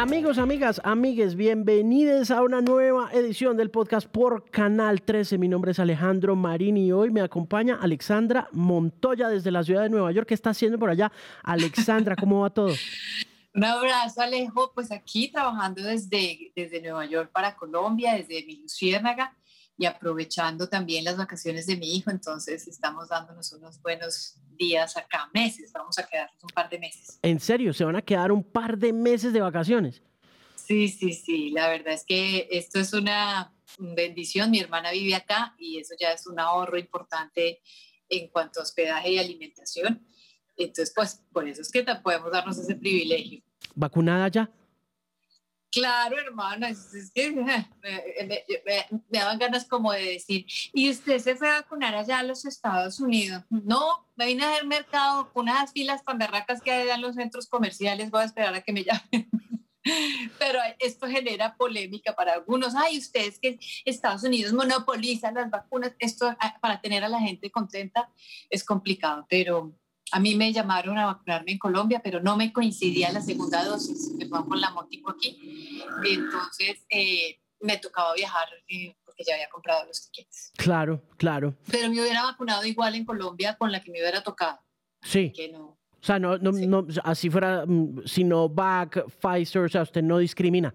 [0.00, 5.36] Amigos, amigas, amigues, bienvenidos a una nueva edición del podcast por Canal 13.
[5.36, 9.90] Mi nombre es Alejandro Marini y hoy me acompaña Alexandra Montoya desde la ciudad de
[9.90, 10.26] Nueva York.
[10.26, 11.12] ¿Qué está haciendo por allá?
[11.42, 12.72] Alexandra, ¿cómo va todo?
[13.54, 14.72] Un abrazo, Alejo.
[14.74, 19.36] Pues aquí trabajando desde, desde Nueva York para Colombia, desde mi Luciérnaga
[19.80, 22.10] y aprovechando también las vacaciones de mi hijo.
[22.10, 25.72] Entonces estamos dándonos unos buenos días acá, meses.
[25.72, 27.18] Vamos a quedarnos un par de meses.
[27.22, 27.72] ¿En serio?
[27.72, 30.02] ¿Se van a quedar un par de meses de vacaciones?
[30.54, 31.50] Sí, sí, sí.
[31.52, 34.50] La verdad es que esto es una bendición.
[34.50, 37.62] Mi hermana vive acá y eso ya es un ahorro importante
[38.10, 40.06] en cuanto a hospedaje y alimentación.
[40.58, 43.42] Entonces, pues por eso es que podemos darnos ese privilegio.
[43.74, 44.50] ¿Vacunada ya?
[45.70, 47.68] Claro, hermano, es, que me,
[49.08, 52.98] daban ganas como de decir, ¿y usted se fue a vacunar allá a los Estados
[52.98, 53.44] Unidos?
[53.50, 57.46] No, me vine a ver mercado unas filas tan berracas que hay en los centros
[57.46, 59.30] comerciales, voy a esperar a que me llamen.
[60.38, 62.74] Pero esto genera polémica para algunos.
[62.74, 67.50] Ay, ustedes que Estados Unidos monopoliza las vacunas, esto ah, para tener a la gente
[67.50, 68.10] contenta
[68.50, 69.72] es complicado, pero
[70.12, 74.12] a mí me llamaron a vacunarme en Colombia, pero no me coincidía la segunda dosis,
[74.18, 75.82] me fue con la motico aquí.
[76.04, 80.52] Entonces eh, me tocaba viajar eh, porque ya había comprado los tickets.
[80.56, 81.54] Claro, claro.
[81.70, 84.58] Pero me hubiera vacunado igual en Colombia con la que me hubiera tocado.
[85.02, 85.32] Sí.
[85.32, 85.78] Que no.
[86.02, 90.74] O sea, no, no, no, así fuera mm, Sinovac, Pfizer, o sea, usted no discrimina.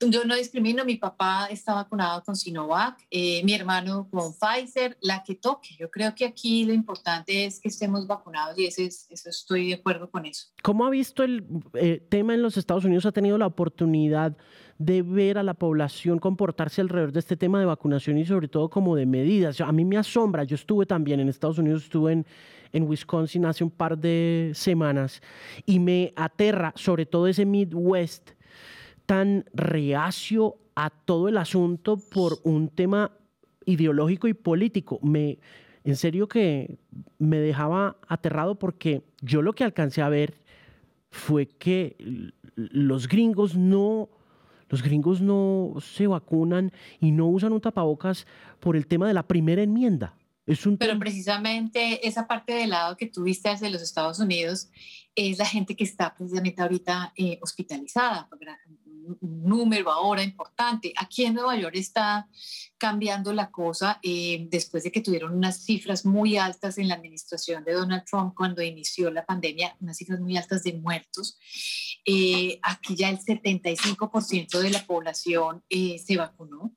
[0.00, 5.24] Yo no discrimino, mi papá está vacunado con Sinovac, eh, mi hermano con Pfizer, la
[5.24, 5.70] que toque.
[5.76, 9.74] Yo creo que aquí lo importante es que estemos vacunados y ese eso estoy de
[9.74, 10.46] acuerdo con eso.
[10.62, 13.06] ¿Cómo ha visto el eh, tema en los Estados Unidos?
[13.06, 14.36] ¿Ha tenido la oportunidad
[14.78, 18.70] de ver a la población comportarse alrededor de este tema de vacunación y sobre todo
[18.70, 19.60] como de medidas?
[19.60, 22.26] A mí me asombra, yo estuve también en Estados Unidos, estuve en,
[22.72, 25.20] en Wisconsin hace un par de semanas
[25.66, 28.37] y me aterra sobre todo ese Midwest
[29.08, 33.10] tan reacio a todo el asunto por un tema
[33.64, 35.00] ideológico y político.
[35.02, 35.38] Me,
[35.82, 36.76] en serio que
[37.18, 40.34] me dejaba aterrado porque yo lo que alcancé a ver
[41.10, 41.96] fue que
[42.54, 44.10] los gringos no,
[44.68, 46.70] los gringos no se vacunan
[47.00, 48.26] y no usan un tapabocas
[48.60, 50.17] por el tema de la primera enmienda.
[50.48, 54.70] Es un Pero precisamente esa parte del lado que tuviste desde los Estados Unidos
[55.14, 58.28] es la gente que está precisamente ahorita eh, hospitalizada,
[59.20, 60.92] un número ahora importante.
[60.96, 62.28] Aquí en Nueva York está
[62.78, 67.62] cambiando la cosa eh, después de que tuvieron unas cifras muy altas en la administración
[67.64, 71.38] de Donald Trump cuando inició la pandemia, unas cifras muy altas de muertos.
[72.06, 76.74] Eh, aquí ya el 75% de la población eh, se vacunó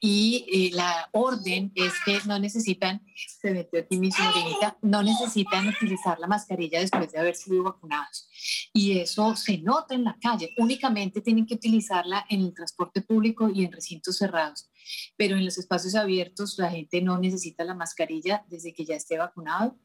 [0.00, 6.18] y la orden es que no necesitan, se metió aquí mi sobrinita, no necesitan utilizar
[6.18, 8.28] la mascarilla después de haber sido vacunados
[8.72, 10.54] y eso se nota en la calle.
[10.58, 14.70] Únicamente tienen que utilizarla en el transporte público y en recintos cerrados,
[15.16, 19.18] pero en los espacios abiertos la gente no necesita la mascarilla desde que ya esté
[19.18, 19.76] vacunado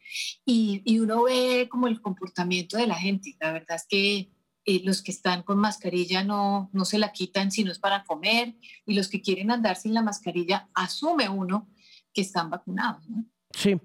[0.45, 3.35] y, y uno ve como el comportamiento de la gente.
[3.39, 4.29] La verdad es que
[4.65, 8.03] eh, los que están con mascarilla no, no se la quitan si no es para
[8.03, 8.55] comer
[8.85, 11.69] y los que quieren andar sin la mascarilla asume uno
[12.13, 13.07] que están vacunados.
[13.07, 13.25] ¿no?
[13.51, 13.79] Sí,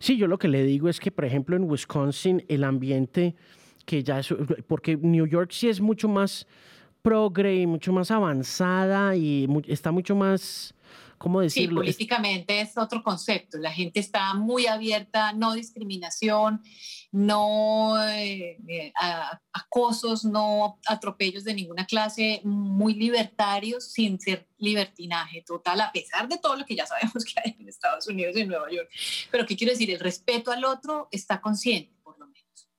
[0.00, 3.36] sí, yo lo que le digo es que, por ejemplo, en Wisconsin el ambiente
[3.84, 4.34] que ya es,
[4.66, 6.46] porque New York sí es mucho más
[7.02, 10.74] progre y mucho más avanzada y está mucho más,
[11.22, 11.80] ¿cómo decirlo?
[11.80, 13.56] Sí, políticamente es otro concepto.
[13.58, 16.60] La gente está muy abierta, no discriminación,
[17.12, 18.92] no eh, eh,
[19.52, 26.38] acosos, no atropellos de ninguna clase, muy libertarios sin ser libertinaje total, a pesar de
[26.38, 28.88] todo lo que ya sabemos que hay en Estados Unidos y en Nueva York.
[29.30, 29.90] Pero ¿qué quiero decir?
[29.90, 31.91] El respeto al otro está consciente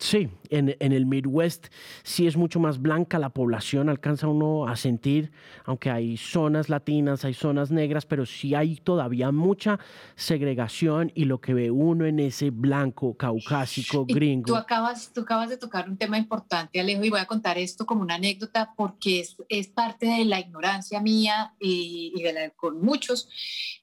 [0.04, 1.68] Sí, en, el Midwest
[2.04, 5.32] sí es mucho más blanca la población, alcanza uno a sentir,
[5.64, 9.80] aunque hay zonas latinas, hay zonas negras, pero sí hay todavía mucha
[10.18, 14.48] segregación y lo que ve uno en ese blanco caucásico gringo.
[14.48, 17.86] Tú acabas, tú acabas de tocar un tema importante, Alejo, y voy a contar esto
[17.86, 22.50] como una anécdota porque es, es parte de la ignorancia mía y, y de la,
[22.50, 23.30] con muchos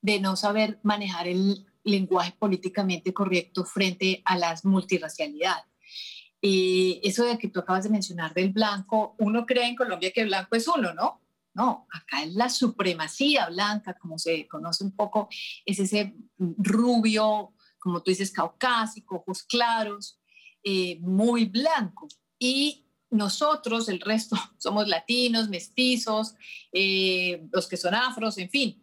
[0.03, 5.70] de no saber manejar el lenguaje políticamente correcto frente a las multirracialidades.
[6.41, 10.25] Y eso de que tú acabas de mencionar del blanco, uno cree en Colombia que
[10.25, 11.21] blanco es uno, ¿no?
[11.53, 15.29] No, acá es la supremacía blanca, como se conoce un poco,
[15.67, 20.19] es ese rubio, como tú dices, caucásico, ojos claros,
[20.63, 22.07] eh, muy blanco.
[22.39, 26.35] Y nosotros, el resto, somos latinos, mestizos,
[26.73, 28.83] eh, los que son afros, en fin.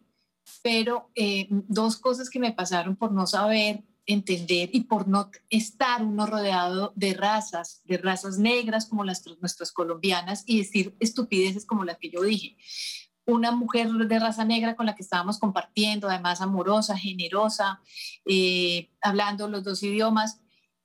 [0.61, 6.03] Pero eh, dos cosas que me pasaron por no saber entender y por no estar
[6.03, 11.83] uno rodeado de razas, de razas negras como las nuestras colombianas y decir estupideces como
[11.83, 12.57] las que yo dije.
[13.25, 17.81] Una mujer de raza negra con la que estábamos compartiendo, además amorosa, generosa,
[18.25, 20.39] eh, hablando los dos idiomas,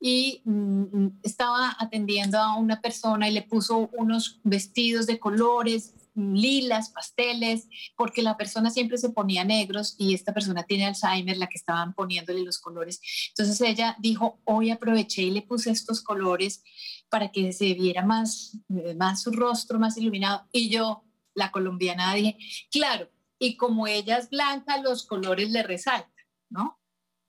[0.05, 5.93] y mm, mm, estaba atendiendo a una persona y le puso unos vestidos de colores
[6.15, 11.47] lilas, pasteles, porque la persona siempre se ponía negros y esta persona tiene Alzheimer, la
[11.47, 13.01] que estaban poniéndole los colores.
[13.29, 16.63] Entonces ella dijo, hoy aproveché y le puse estos colores
[17.09, 20.47] para que se viera más, eh, más su rostro, más iluminado.
[20.51, 22.37] Y yo, la colombiana, dije,
[22.71, 23.09] claro,
[23.39, 26.79] y como ella es blanca, los colores le resaltan, ¿no?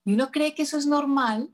[0.05, 1.51] Y uno cree que eso es normal,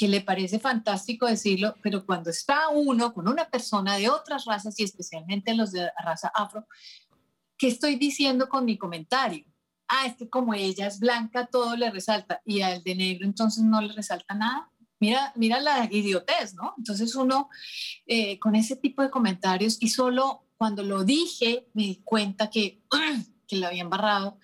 [0.00, 4.80] que le parece fantástico decirlo, pero cuando está uno con una persona de otras razas
[4.80, 6.66] y especialmente los de raza afro,
[7.58, 9.44] ¿qué estoy diciendo con mi comentario?
[9.88, 13.62] Ah, es que como ella es blanca, todo le resalta y al de negro entonces
[13.62, 14.72] no le resalta nada.
[15.00, 16.72] Mira, mira la idiotez, ¿no?
[16.78, 17.50] Entonces uno
[18.06, 22.82] eh, con ese tipo de comentarios y solo cuando lo dije me di cuenta que,
[23.46, 24.38] que lo había embarrado,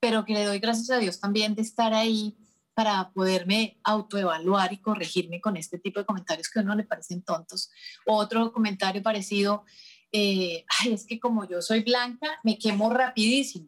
[0.00, 2.36] pero que le doy gracias a Dios también de estar ahí
[2.76, 7.22] para poderme autoevaluar y corregirme con este tipo de comentarios que a uno le parecen
[7.22, 7.70] tontos.
[8.04, 9.64] Otro comentario parecido,
[10.12, 13.64] eh, es que como yo soy blanca, me quemo rapidísimo.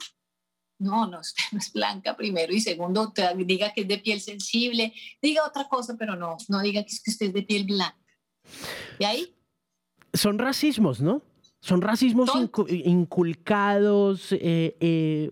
[0.79, 4.21] No, no, usted no es blanca primero y segundo, te diga que es de piel
[4.21, 7.65] sensible, diga otra cosa, pero no, no diga que, es que usted es de piel
[7.65, 7.97] blanca.
[8.99, 9.35] ¿Y ahí?
[10.13, 11.23] Son racismos, ¿no?
[11.61, 12.31] Son racismos
[12.69, 15.31] inculcados, eh, eh,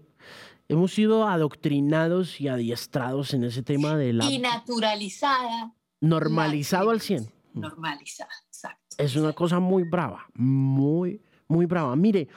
[0.68, 4.24] hemos sido adoctrinados y adiestrados en ese tema de la...
[4.30, 5.74] Y naturalizada.
[6.00, 7.30] Normalizado al 100.
[7.54, 8.96] Normalizada, exacto.
[8.98, 11.94] Es una cosa muy brava, muy, muy brava.
[11.96, 12.28] Mire,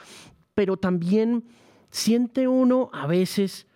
[0.54, 1.44] pero también
[1.90, 3.66] siente uno a veces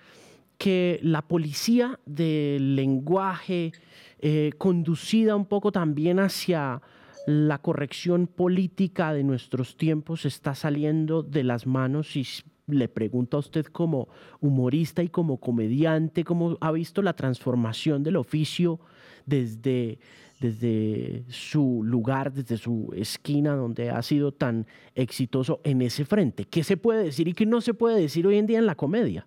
[0.58, 3.72] que la policía del lenguaje,
[4.20, 6.80] eh, conducida un poco también hacia
[7.26, 12.26] la corrección política de nuestros tiempos, está saliendo de las manos y
[12.66, 14.08] le pregunto a usted como
[14.40, 18.80] humorista y como comediante, ¿cómo ha visto la transformación del oficio
[19.26, 19.98] desde,
[20.40, 26.44] desde su lugar, desde su esquina donde ha sido tan exitoso en ese frente?
[26.44, 28.74] ¿Qué se puede decir y qué no se puede decir hoy en día en la
[28.74, 29.26] comedia?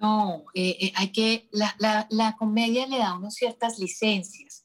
[0.00, 1.74] No, eh, eh, hay que, la,
[2.10, 4.64] la, comedia le da unos ciertas licencias,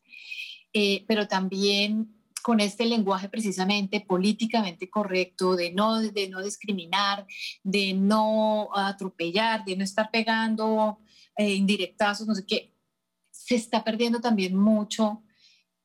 [0.73, 2.13] eh, pero también
[2.43, 7.25] con este lenguaje precisamente políticamente correcto, de no, de no discriminar,
[7.63, 10.99] de no atropellar, de no estar pegando
[11.37, 12.73] eh, indirectazos, no sé qué,
[13.31, 15.23] se está perdiendo también mucho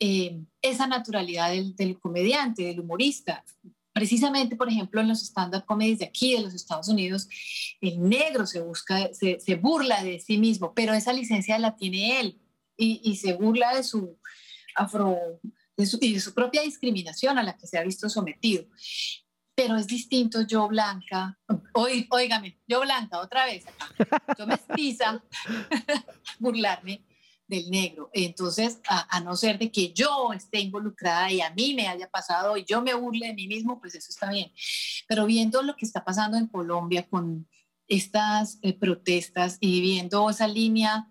[0.01, 3.45] eh, esa naturalidad del, comediante, del humorista.
[3.93, 7.29] Precisamente, por ejemplo, en los stand-up comedies de aquí, de los Estados Unidos,
[7.81, 12.21] el negro se busca, se, se burla de sí mismo, pero esa licencia la tiene
[12.21, 12.41] él
[12.77, 14.19] y, y se burla de su
[14.75, 15.41] afro
[15.79, 18.65] y de su propia discriminación a la que se ha visto sometido.
[19.55, 21.39] Pero es distinto yo blanca,
[21.73, 22.09] oí,
[22.67, 23.65] yo blanca otra vez,
[24.39, 25.23] yo mestiza,
[26.39, 27.05] burlarme
[27.49, 28.11] del negro.
[28.13, 32.57] Entonces, a, no ser de que yo esté involucrada y a mí me haya pasado
[32.57, 34.53] y yo me burle de mí mismo, pues eso está bien.
[35.09, 37.49] Pero viendo lo que está pasando en Colombia con
[37.89, 41.09] estas eh, protestas y viendo esa línea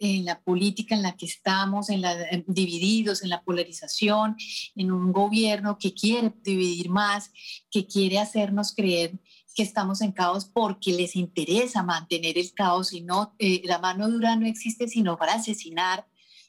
[0.00, 2.16] en la política en la que estamos, en la,
[2.46, 4.34] divididos, en la polarización,
[4.74, 7.30] en un gobierno que quiere dividir más,
[7.70, 9.20] que quiere hacernos creer
[9.54, 14.08] que estamos en caos porque les interesa mantener el caos y no, eh, la mano
[14.08, 16.06] dura no existe sino para asesinar.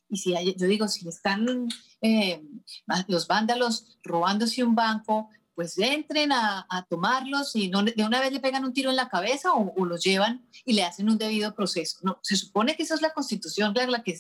[0.10, 1.68] Y si yo digo, si están
[2.02, 2.42] eh,
[3.08, 8.40] los vándalos robándose un banco, pues entren a, tomarlos y no, de una vez le
[8.40, 11.98] pegan un tiro en la cabeza o, los llevan y le hacen un debido proceso.
[12.02, 14.18] No, se supone que esa es la constitución, la, la que,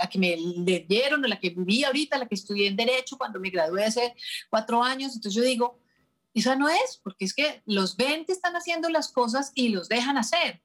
[0.00, 3.50] la, que me leyeron, la que viví ahorita, la que estudié en Derecho cuando me
[3.50, 4.14] gradué hace
[4.50, 5.14] cuatro años.
[5.14, 5.80] Entonces yo digo,
[6.34, 10.18] esa no es, porque es que los 20 están haciendo las cosas y los dejan
[10.18, 10.63] hacer.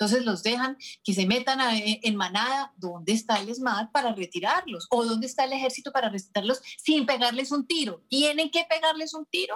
[0.00, 2.72] Entonces los dejan que se metan en manada.
[2.78, 4.86] ¿Dónde está el ESMAD para retirarlos?
[4.88, 8.02] ¿O dónde está el ejército para retirarlos sin pegarles un tiro?
[8.08, 9.54] ¿Tienen que pegarles un tiro?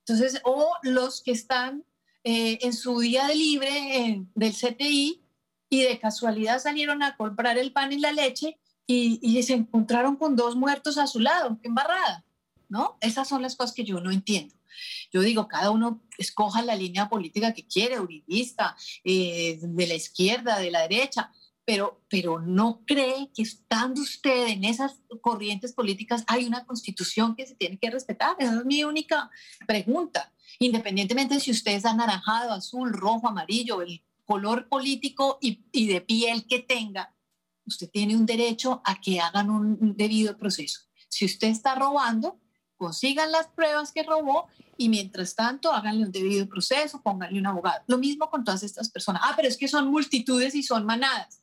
[0.00, 1.82] Entonces, o los que están
[2.24, 5.24] eh, en su día de libre del CTI
[5.70, 10.16] y de casualidad salieron a comprar el pan y la leche y, y se encontraron
[10.16, 12.23] con dos muertos a su lado, qué embarrada,
[12.74, 12.98] ¿no?
[13.00, 14.52] Esas son las cosas que yo no entiendo.
[15.12, 20.58] Yo digo, cada uno escoja la línea política que quiere, uribista, eh, de la izquierda,
[20.58, 21.30] de la derecha,
[21.64, 27.46] pero, pero no cree que estando usted en esas corrientes políticas hay una constitución que
[27.46, 28.34] se tiene que respetar.
[28.40, 29.30] Esa es mi única
[29.68, 30.32] pregunta.
[30.58, 36.00] Independientemente de si usted es anaranjado, azul, rojo, amarillo, el color político y, y de
[36.00, 37.14] piel que tenga,
[37.64, 40.80] usted tiene un derecho a que hagan un debido proceso.
[41.08, 42.40] Si usted está robando,
[42.76, 47.82] consigan las pruebas que robó y mientras tanto háganle un debido proceso, pónganle un abogado.
[47.86, 49.22] Lo mismo con todas estas personas.
[49.24, 51.40] Ah, pero es que son multitudes y son manadas.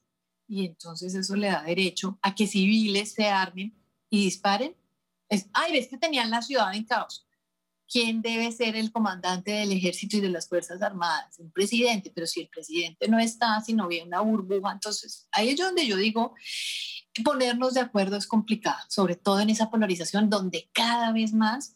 [0.47, 3.73] Y entonces eso le da derecho a que civiles se armen
[4.09, 4.75] y disparen.
[5.29, 7.25] Es, ay, ves que tenían la ciudad en caos.
[7.87, 11.39] ¿Quién debe ser el comandante del ejército y de las Fuerzas Armadas?
[11.39, 15.49] Un presidente, pero si el presidente no está, si no viene una burbuja, entonces ahí
[15.49, 16.33] es donde yo digo,
[17.23, 21.75] ponernos de acuerdo es complicado, sobre todo en esa polarización donde cada vez más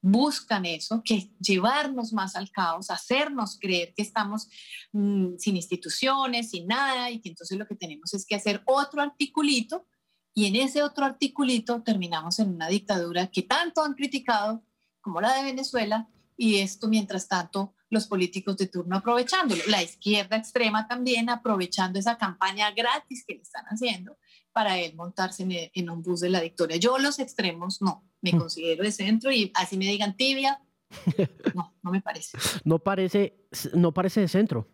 [0.00, 4.48] buscan eso, que llevarnos más al caos, hacernos creer que estamos
[4.92, 9.02] mm, sin instituciones, sin nada, y que entonces lo que tenemos es que hacer otro
[9.02, 9.86] articulito,
[10.32, 14.62] y en ese otro articulito terminamos en una dictadura que tanto han criticado
[15.00, 20.36] como la de Venezuela, y esto mientras tanto los políticos de turno aprovechándolo, la izquierda
[20.36, 24.16] extrema también aprovechando esa campaña gratis que le están haciendo
[24.56, 26.78] para él montarse en, un bus de la victoria.
[26.78, 28.38] Yo los extremos no, me mm.
[28.38, 30.62] considero de centro y así me digan tibia,
[31.54, 32.38] no, no me parece.
[32.64, 33.36] No parece,
[33.74, 34.66] no parece de centro,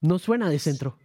[0.00, 0.96] no suena de centro.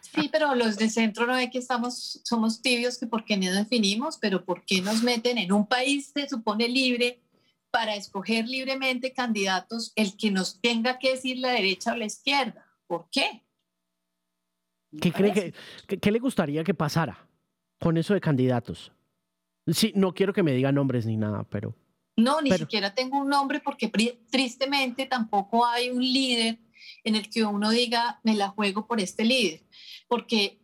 [0.00, 3.52] Sí, pero los de centro no ve que estamos, somos tibios, que por qué no
[3.52, 7.20] definimos, pero por qué nos meten en un país se supone libre
[7.70, 12.64] para escoger libremente candidatos el que nos tenga que decir la derecha o la izquierda.
[12.86, 13.44] ¿Por qué?
[15.00, 17.28] ¿Qué, cree que, ¿Qué le gustaría que pasara
[17.78, 18.92] con eso de candidatos?
[19.66, 21.76] Sí, no quiero que me diga nombres ni nada, pero...
[22.16, 23.88] No, ni siquiera tengo un nombre porque
[24.30, 26.58] tristemente tampoco hay un líder
[27.04, 29.62] en el que uno diga, me la juego por este líder.
[30.08, 30.60] Porque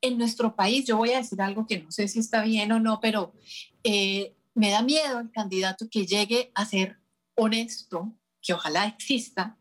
[0.00, 2.80] en nuestro país, yo voy a decir algo que no sé si está bien o
[2.80, 3.34] no, pero
[3.82, 6.98] eh, me da miedo el candidato que llegue a ser
[7.34, 9.58] honesto, que ojalá exista,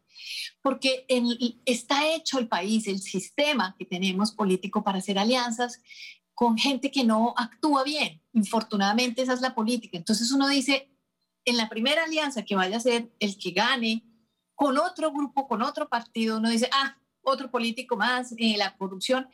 [0.61, 1.05] porque
[1.65, 5.81] está hecho el país, el sistema que tenemos político para hacer alianzas
[6.33, 8.21] con gente que no actúa bien.
[8.33, 9.97] Infortunadamente esa es la política.
[9.97, 10.89] Entonces uno dice,
[11.45, 14.03] en la primera alianza que vaya a ser el que gane
[14.55, 19.27] con otro grupo, con otro partido, uno dice, ah, otro político más, eh, la corrupción,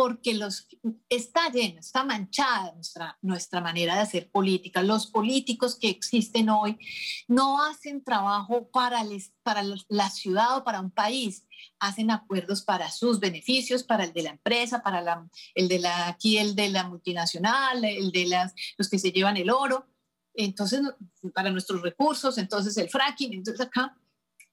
[0.00, 0.66] porque los,
[1.10, 4.82] está lleno, está manchada nuestra, nuestra manera de hacer política.
[4.82, 6.78] Los políticos que existen hoy
[7.28, 9.04] no hacen trabajo para,
[9.42, 11.46] para la ciudad o para un país,
[11.78, 16.08] hacen acuerdos para sus beneficios, para el de la empresa, para la, el de la,
[16.08, 19.86] aquí el de la multinacional, el de las, los que se llevan el oro,
[20.32, 20.80] entonces
[21.34, 23.98] para nuestros recursos, entonces el fracking, entonces acá.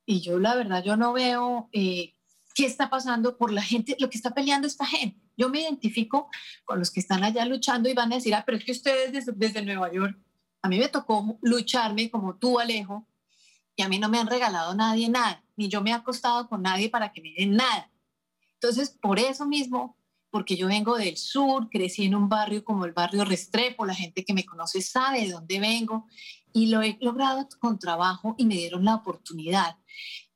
[0.05, 2.16] Y yo la verdad, yo no veo eh,
[2.57, 5.21] qué está pasando por la gente, lo que está peleando esta gente.
[5.37, 6.27] Yo me identifico
[6.65, 9.11] con los que están allá luchando y van a decir, ah, pero es que ustedes
[9.11, 10.17] desde, desde Nueva York,
[10.63, 13.07] a mí me tocó lucharme como tú, Alejo,
[13.75, 16.63] y a mí no me han regalado nadie nada, ni yo me he acostado con
[16.63, 17.91] nadie para que me den nada.
[18.53, 19.95] Entonces, por eso mismo,
[20.31, 24.25] porque yo vengo del sur, crecí en un barrio como el barrio Restrepo, la gente
[24.25, 26.07] que me conoce sabe de dónde vengo
[26.53, 29.77] y lo he logrado con trabajo y me dieron la oportunidad.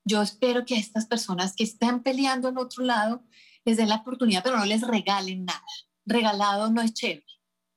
[0.03, 3.23] Yo espero que a estas personas que están peleando en otro lado
[3.65, 5.63] les den la oportunidad, pero no les regalen nada.
[6.05, 7.25] Regalado no es chévere.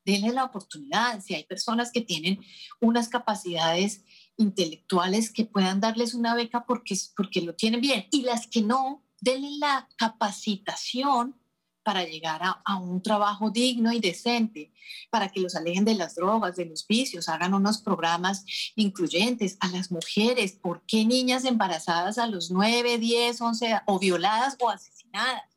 [0.04, 1.20] Denle la oportunidad.
[1.22, 2.40] Si hay personas que tienen
[2.80, 4.04] unas capacidades
[4.36, 8.06] intelectuales que puedan darles una beca porque, porque lo tienen bien.
[8.10, 11.36] Y las que no, denle la capacitación
[11.84, 14.72] para llegar a, un trabajo digno y decente,
[15.10, 19.68] para que los alejen de las drogas, de los vicios, hagan unos programas incluyentes a
[19.68, 20.52] las mujeres.
[20.52, 25.54] ¿Por qué niñas embarazadas a los 9, 10, 11 o violadas o asesinadas?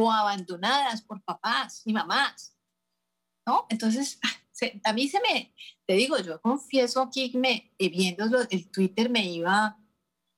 [0.00, 2.56] o abandonadas por papás y mamás,
[3.44, 3.66] ¿no?
[3.68, 4.20] Entonces,
[4.84, 5.52] a mí se me,
[5.86, 9.76] te digo, yo confieso aquí me, eh, viendo el Twitter me iba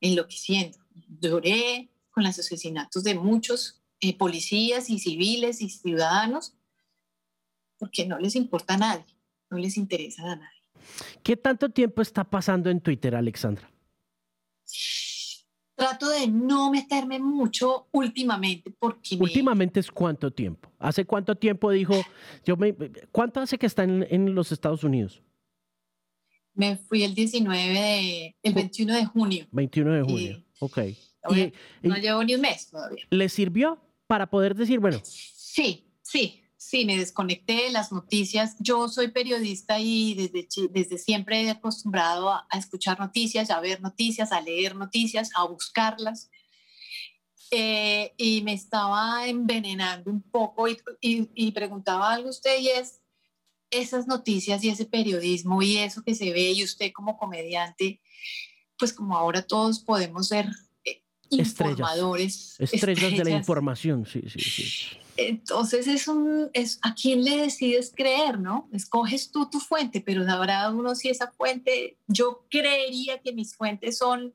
[0.01, 0.79] enloqueciendo.
[1.21, 6.55] Lloré con los asesinatos de muchos eh, policías y civiles y ciudadanos,
[7.79, 9.17] porque no les importa a nadie,
[9.51, 10.63] no les interesa a nadie.
[11.23, 13.71] ¿Qué tanto tiempo está pasando en Twitter, Alexandra?
[15.81, 19.17] trato de no meterme mucho últimamente porque...
[19.19, 20.71] Últimamente es cuánto tiempo.
[20.79, 21.95] ¿Hace cuánto tiempo dijo,
[22.45, 22.75] yo me,
[23.11, 25.23] cuánto hace que está en, los Estados Unidos?
[26.53, 29.47] Me fui el 19 de, el 21 de junio.
[29.53, 30.79] 21 de junio, ok.
[31.83, 33.07] no llevo ni un mes todavía.
[33.09, 33.81] ¿Le sirvió
[34.11, 35.01] para poder decir, bueno?
[35.05, 38.55] Sí, sí, Sí, me desconecté de las noticias.
[38.59, 44.31] Yo soy periodista y desde, desde siempre he acostumbrado a, escuchar noticias, a ver noticias,
[44.31, 46.31] a leer noticias, a buscarlas.
[47.51, 53.01] Eh, y me estaba envenenando un poco y, y, preguntaba algo usted y es
[53.71, 58.01] esas noticias y ese periodismo y eso que se ve y usted como comediante,
[58.77, 60.47] pues como ahora todos podemos ser
[61.31, 62.57] informadores.
[62.59, 64.97] Estrellas, de la información, sí, sí, sí.
[65.17, 68.69] Entonces es un, es a quién le decides creer, ¿no?
[68.73, 73.99] Escoges tú tu fuente, pero habrá uno si esa fuente, yo creería que mis fuentes
[73.99, 74.35] son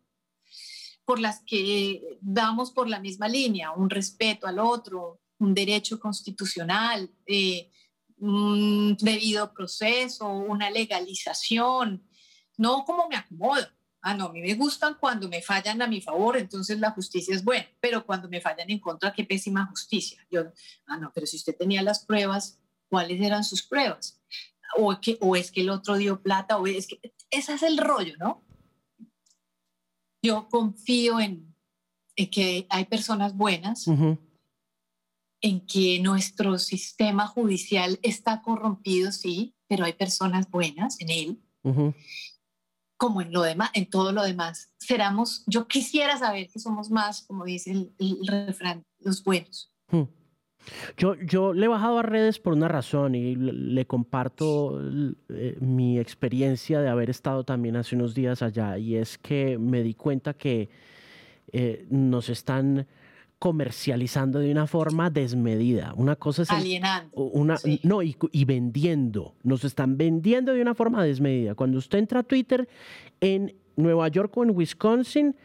[1.06, 7.12] por las que damos por la misma línea, un respeto al otro, un derecho constitucional,
[7.28, 7.72] eh,
[8.18, 12.08] un debido proceso, una legalización,
[12.58, 13.68] no como me acomodo.
[14.08, 17.34] Ah, no, a mí me gustan cuando me fallan a mi favor, entonces la justicia
[17.34, 20.24] es buena, pero cuando me fallan en contra, qué pésima justicia.
[20.30, 20.44] Yo,
[20.86, 24.22] ah, no, pero si usted tenía las pruebas, ¿cuáles eran sus pruebas?
[24.78, 27.00] O, que, o es que el otro dio plata, o es que
[27.32, 28.44] ese es el rollo, ¿no?
[30.22, 31.56] Yo confío en,
[32.16, 33.88] que hay personas buenas,
[35.42, 41.42] en que nuestro sistema judicial está corrompido, sí, pero hay personas buenas en él
[42.98, 44.72] como en lo demás, en todo lo demás.
[44.78, 49.72] Seramos, yo quisiera saber que somos más, como dice el, refrán, los buenos.
[49.90, 50.04] Hmm.
[50.98, 54.82] Yo, yo le he bajado a redes por una razón y le, comparto
[55.30, 59.84] eh, mi experiencia de haber estado también hace unos días allá y es que me
[59.84, 60.70] di cuenta que
[61.52, 62.88] eh, nos están
[63.40, 65.94] comercializando de una forma desmedida.
[65.96, 66.52] Una cosa es...
[66.52, 67.10] Alienando.
[67.16, 69.36] Una, No, y, y, vendiendo.
[69.44, 71.56] Nos están vendiendo de una forma desmedida.
[71.56, 72.68] Cuando usted entra a Twitter
[73.20, 75.36] en Nueva York o en Wisconsin,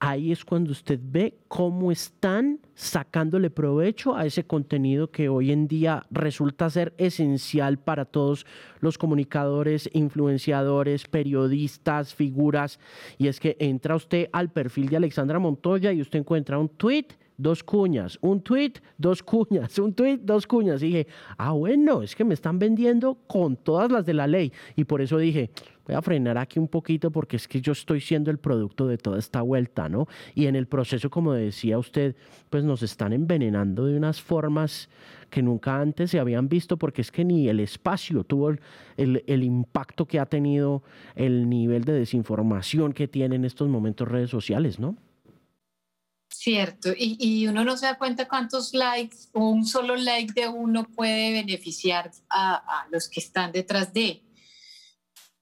[0.00, 5.68] ahí es cuando usted ve cómo están sacándole provecho a ese contenido que hoy en
[5.68, 8.44] día resulta ser esencial para todos
[8.80, 12.78] los comunicadores, influenciadores, periodistas, figuras.
[13.18, 17.06] Y es que entra usted al perfil de Alexandra Montoya y usted encuentra un tweet
[17.38, 20.82] dos cuñas, un tweet, dos cuñas, un tweet, dos cuñas.
[20.82, 24.52] Y dije, ah, bueno, es que me están vendiendo con todas las de la ley.
[24.74, 25.50] Y por eso dije,
[25.86, 28.98] voy a frenar aquí un poquito porque es que yo estoy siendo el producto de
[28.98, 30.08] toda esta vuelta, ¿no?
[30.34, 32.16] Y en el proceso, como decía usted,
[32.50, 34.88] pues nos están envenenando de unas formas
[35.30, 39.42] que nunca antes se habían visto porque es que ni el espacio tuvo el, el
[39.42, 40.82] impacto que ha tenido
[41.14, 44.96] el nivel de desinformación que tienen en estos momentos redes sociales, ¿no?
[46.38, 51.32] Cierto, y, uno no se da cuenta cuántos likes un solo like de uno puede
[51.32, 54.22] beneficiar a, los que están detrás de.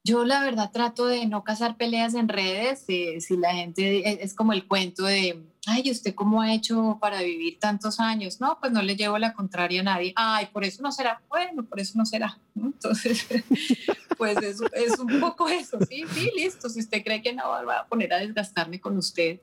[0.04, 4.34] Yo la verdad trato de no cazar peleas en redes, eh, si la gente es,
[4.34, 8.40] como el cuento de, ay, ¿usted cómo ha hecho para vivir tantos años?
[8.40, 10.12] No, pues no le llevo la contraria a nadie.
[10.14, 11.20] Ay, por eso no será.
[11.28, 12.38] Bueno, por eso no será.
[12.54, 13.26] Entonces,
[14.16, 16.68] pues es, es un poco eso, sí, sí, listo.
[16.68, 19.40] Si usted cree que no va a poner a desgastarme con usted,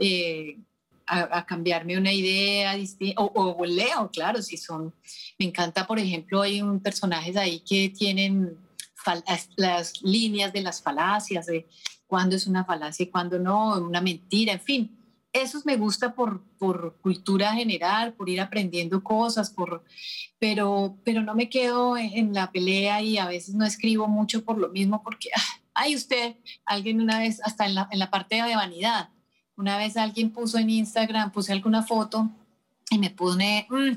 [0.00, 0.56] eh,
[1.10, 4.94] a, cambiarme una idea distinta, o, leo, claro, si son,
[5.38, 8.56] me encanta, por ejemplo, hay un personajes ahí que tienen
[9.56, 11.66] las líneas de las falacias, de
[12.06, 14.96] cuándo es una falacia y cuándo no, una mentira, en fin.
[15.32, 19.84] Eso me gusta por, por cultura general, por ir aprendiendo cosas, por,
[20.38, 24.58] pero, pero no me quedo en la pelea y a veces no escribo mucho por
[24.58, 25.30] lo mismo, porque,
[25.74, 29.10] ay, usted, alguien una vez, hasta en la, en la parte de vanidad,
[29.56, 32.30] una vez alguien puso en Instagram, puse alguna foto
[32.90, 33.92] y me pone, mm,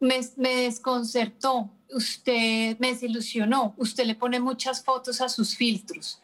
[0.00, 6.20] me, me, desconcertó, usted me desilusionó, usted le pone muchas fotos a sus filtros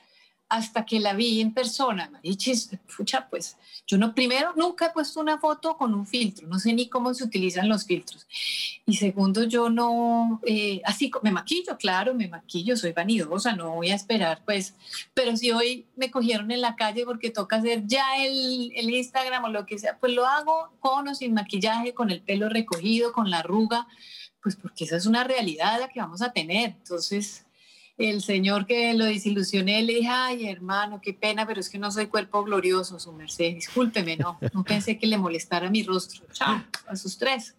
[0.54, 2.08] hasta que la vi en persona.
[2.10, 6.58] Marichis, pucha, pues yo no, primero, nunca he puesto una foto con un filtro, no
[6.58, 8.26] sé ni cómo se utilizan los filtros.
[8.86, 13.90] Y segundo, yo no, eh, así me maquillo, claro, me maquillo, soy vanidosa, no voy
[13.90, 14.74] a esperar, pues,
[15.12, 19.48] pero si hoy me cogieron en la calle porque toca hacer ya el, Instagram o
[19.48, 23.28] lo que sea, pues lo hago con o sin maquillaje, con el pelo recogido, con
[23.28, 23.88] la arruga,
[24.40, 26.70] pues porque esa es una realidad la que vamos a tener.
[26.70, 27.43] Entonces,
[27.96, 31.90] el señor que lo desilusioné le dije, ay hermano, qué pena, pero es que no
[31.90, 36.24] soy cuerpo glorioso, su merced, discúlpeme, no, no pensé que le molestara mi rostro.
[36.32, 37.56] Chao, a sus tres.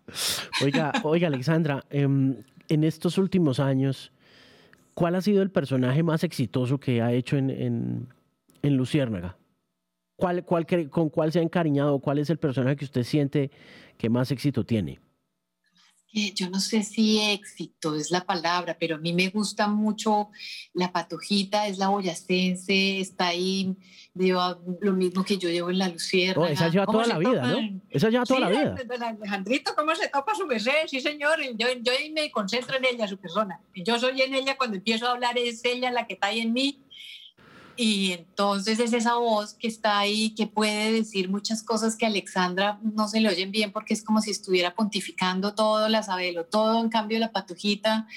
[0.61, 2.35] Oiga, oiga Alexandra, em,
[2.67, 4.11] en, estos últimos años,
[4.93, 8.07] ¿cuál ha sido el personaje más exitoso que ha hecho en, en,
[8.61, 9.37] en Luciérnaga?
[10.17, 11.99] ¿Cuál, cuál, ¿Con cuál se ha encariñado?
[11.99, 13.51] ¿Cuál es el personaje que usted siente
[13.97, 14.99] que más éxito tiene?
[16.34, 20.30] Yo no sé si éxito es la palabra, pero a mí me gusta mucho
[20.73, 23.75] la patojita, es la boyacense, está ahí,
[24.13, 26.43] lleva lo mismo que yo llevo en la lucierna.
[26.43, 27.82] Oh, esa lleva toda la vida, ¿no?
[27.89, 28.75] Esa lleva toda la vida.
[29.08, 30.88] Alejandrito, ¿cómo se topa su bebé?
[30.88, 33.60] Sí, señor, yo, yo me concentro en ella, su persona.
[33.75, 36.54] Yo soy en ella, cuando empiezo a hablar es ella la que está ahí en
[36.54, 36.80] mí
[37.77, 42.09] y entonces es esa voz que está ahí, que puede decir muchas cosas que a
[42.09, 46.45] Alexandra no se le oyen bien porque es como si estuviera pontificando todo, la sabelo
[46.45, 48.07] todo, en cambio la patujita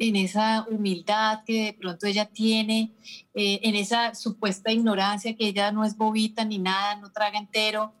[0.00, 2.94] en esa humildad que de pronto ella tiene,
[3.34, 7.92] eh, en esa supuesta ignorancia que ella no es bobita ni nada, no traga entero,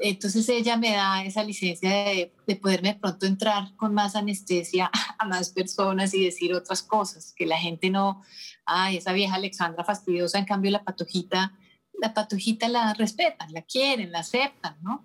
[0.00, 4.90] entonces ella me da esa licencia de, de, poderme de pronto entrar con más anestesia
[5.18, 8.22] a más personas y decir otras cosas, que la gente no,
[8.66, 11.58] ay, esa vieja Alexandra fastidiosa, en cambio la patojita,
[12.00, 15.04] la patojita la respetan, la quieren, la aceptan, ¿no?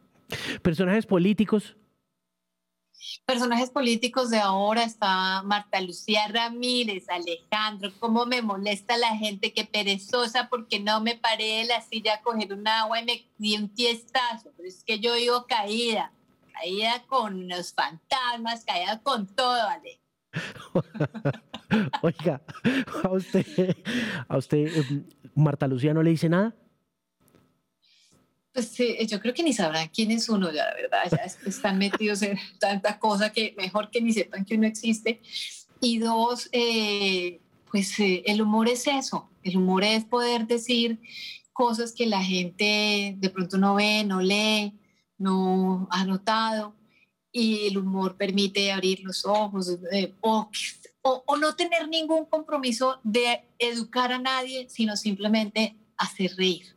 [0.62, 1.75] Personajes políticos
[3.26, 9.65] Personajes políticos de ahora está Marta Lucía Ramírez, Alejandro, cómo me molesta la gente que
[9.65, 13.58] perezosa porque no me paré de la silla a coger un agua y me di
[13.58, 16.12] un tiestazo, es que yo vivo caída,
[16.54, 20.00] caída con los fantasmas, caída con todo, Ale.
[22.02, 22.41] Oiga,
[23.04, 23.78] a usted,
[24.28, 26.56] a usted, em, Marta Lucía no le dice nada.
[28.60, 32.22] Pues yo creo que ni sabrán quién es uno, ya la verdad, ya están metidos
[32.24, 35.22] en tanta cosa que mejor que ni sepan que uno existe.
[35.80, 37.39] Y dos, eh,
[37.72, 41.00] pues eh, el humor es eso, el humor es poder decir
[41.54, 44.78] cosas que la gente de pronto no ve, no lee,
[45.17, 46.76] no ha notado,
[47.32, 50.50] y el humor permite abrir los ojos eh, o,
[51.02, 56.76] o no tener ningún compromiso de educar a nadie, sino simplemente hacer reír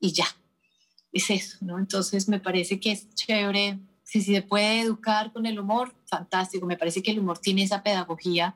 [0.00, 0.26] y ya
[1.12, 1.78] es eso, ¿no?
[1.78, 6.76] Entonces me parece que es chévere, si se puede educar con el humor, fantástico, me
[6.76, 8.54] parece que el humor tiene esa pedagogía.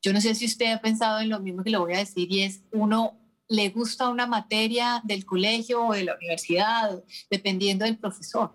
[0.00, 2.30] Yo no sé si usted ha pensado en lo mismo que le voy a decir
[2.30, 7.98] y es uno le gusta una materia del colegio o de la universidad, dependiendo del
[7.98, 8.54] profesor.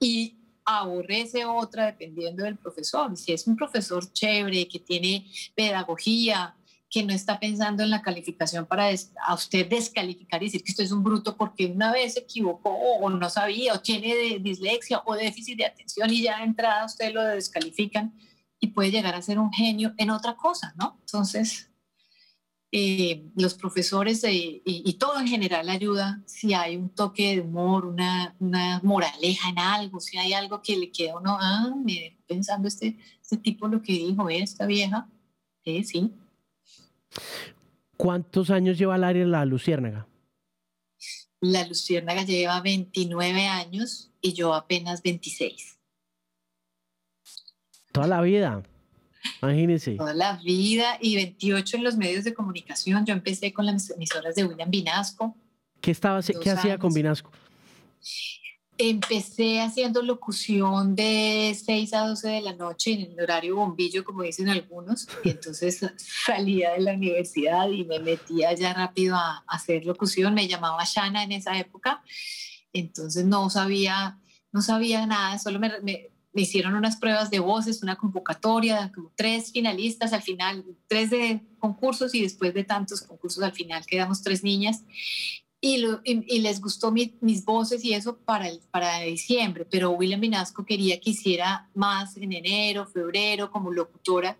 [0.00, 3.16] Y aborrece otra dependiendo del profesor.
[3.16, 6.55] Si es un profesor chévere, que tiene pedagogía,
[6.88, 8.88] que no está pensando en la calificación para
[9.26, 12.70] a usted descalificar y decir que usted es un bruto porque una vez se equivocó
[12.70, 17.12] o no sabía o tiene dislexia o déficit de atención y ya de entrada usted
[17.12, 18.14] lo descalifican
[18.60, 20.96] y puede llegar a ser un genio en otra cosa, ¿no?
[21.00, 21.70] Entonces,
[22.72, 28.34] eh, los profesores y, todo en general ayuda si hay un toque de humor, una,
[28.38, 32.98] una, moraleja en algo, si hay algo que le queda uno, ah, me pensando este,
[33.22, 35.08] este tipo lo que dijo esta vieja,
[35.64, 36.12] eh, sí,
[37.96, 40.06] ¿Cuántos años lleva al área la Luciérnaga?
[41.40, 45.78] La Luciérnaga lleva 29 años y yo apenas 26.
[47.92, 48.62] Toda la vida.
[49.42, 49.96] Imagínense.
[49.96, 53.04] Toda la vida y 28 en los medios de comunicación.
[53.06, 55.36] Yo empecé con las emisoras de William Vinasco.
[55.80, 57.30] ¿Qué, estaba, ¿qué hacía con Vinasco?
[58.78, 64.22] Empecé haciendo locución de 6 a 12 de la noche en el horario bombillo, como
[64.22, 69.86] dicen algunos, y entonces salía de la universidad y me metía ya rápido a, hacer
[69.86, 70.34] locución.
[70.34, 72.02] Me llamaba Shana en esa época,
[72.72, 74.20] entonces no sabía,
[74.52, 79.52] no sabía nada, solo me, me, hicieron unas pruebas de voces, una convocatoria, como tres
[79.52, 84.44] finalistas al final, tres de concursos y después de tantos concursos al final quedamos tres
[84.44, 84.82] niñas
[85.66, 91.00] y, les gustó mis voces y eso para, el, para diciembre, pero William Vinasco quería
[91.00, 94.38] que hiciera más en enero, febrero, como locutora,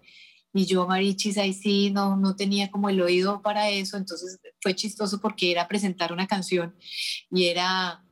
[0.57, 4.75] y yo, Marichis, ahí sí no, no tenía como el oído para eso, entonces fue
[4.75, 6.75] chistoso porque era presentar una canción
[7.31, 8.03] y era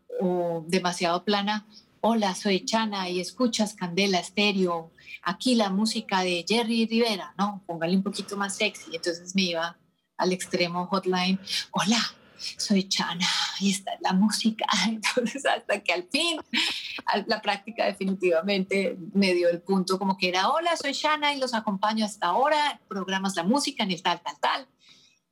[0.66, 1.66] demasiado plana.
[2.00, 4.92] Hola, soy Chana y escuchas Candela Estéreo.
[5.22, 7.64] Aquí la música de Jerry Rivera, ¿no?
[7.66, 8.94] Póngale un poquito más sexy.
[8.94, 9.78] Entonces me iba
[10.18, 11.40] al extremo hotline.
[11.72, 11.98] Hola,
[12.36, 13.26] soy Chana
[13.60, 14.66] y está la música.
[14.88, 16.38] Entonces, hasta que al fin
[17.26, 21.54] la práctica definitivamente me dio el punto como que era, hola, soy Chana y los
[21.54, 24.68] acompaño hasta ahora, programas la música en el tal, tal, tal.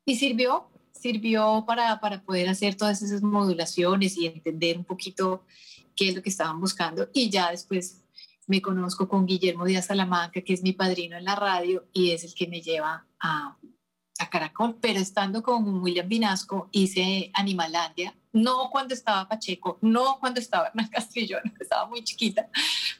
[0.05, 5.45] Y sirvió, sirvió para, para poder hacer todas esas modulaciones y entender un poquito
[5.97, 7.09] qué es lo que estaban buscando.
[7.13, 8.03] Y ya después
[8.47, 12.25] me conozco con Guillermo Díaz Salamanca, que es mi padrino en la radio y es
[12.25, 13.57] el que me lleva a
[14.23, 20.41] a Caracol, pero estando con William Vinasco hice Animalandia, no cuando estaba Pacheco, no cuando
[20.41, 22.49] estaba Hernán Castrillón, estaba muy chiquita,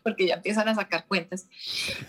[0.03, 1.47] porque ya empiezan a sacar cuentas.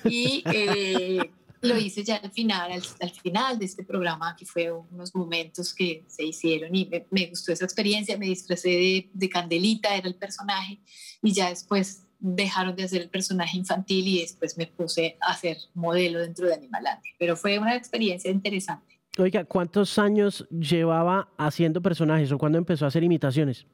[0.04, 5.16] Y eh, lo hice ya al final, al, final de este programa, que fue unos
[5.16, 10.08] momentos que se hicieron y me, gustó esa experiencia, me disfrazé de, de, Candelita, era
[10.08, 10.80] el personaje,
[11.22, 15.58] y ya después dejaron de hacer el personaje infantil y después me puse a hacer
[15.74, 17.12] modelo dentro de Animalandia.
[17.20, 18.93] Pero fue una experiencia interesante.
[19.20, 23.68] Oiga, ¿cuántos años llevaba haciendo personajes o cuándo empezó a hacer imitaciones?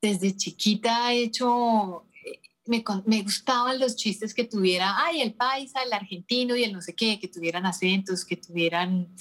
[0.00, 5.92] Desde chiquita he hecho, eh, me, gustaban los chistes que tuviera, ay, el paisa, el
[5.92, 9.14] argentino y el no sé qué, que tuvieran acentos, que tuvieran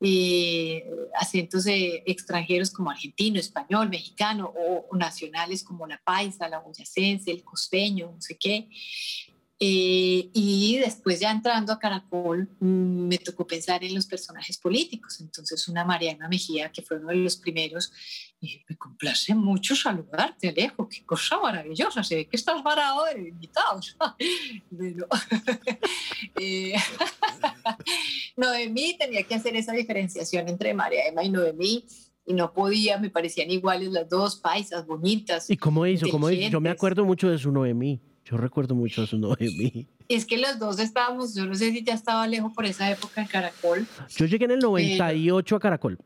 [0.00, 0.84] eh,
[1.18, 8.12] acentos extranjeros como argentino, español, mexicano o, nacionales como la paisa, la boyacense, el costeño,
[8.12, 8.68] no sé qué.
[9.64, 15.20] Eh, y después ya entrando a Caracol, mm, me tocó pensar en los personajes políticos.
[15.20, 17.92] Entonces una Mariana Mejía, que fue uno de los primeros,
[18.40, 23.28] y me complace mucho saludarte, Alejo, qué cosa maravillosa, se ve que estás varado de
[23.28, 23.96] invitados.
[24.70, 25.06] bueno,
[26.40, 26.74] eh,
[28.36, 31.86] Noemí tenía que hacer esa diferenciación entre María Emma y Noemí
[32.26, 35.48] y no podía, me parecían iguales las dos, paisas, bonitas.
[35.48, 36.08] ¿Y cómo hizo?
[36.10, 36.50] ¿Cómo hizo?
[36.50, 38.00] Yo me acuerdo mucho de su Noemí.
[38.24, 39.86] Yo recuerdo mucho de su Noemí.
[40.08, 43.20] Es que los dos estábamos, yo no sé si ya estaba lejos por esa época
[43.20, 43.86] en Caracol.
[44.16, 45.98] Yo llegué en el 98 a Caracol.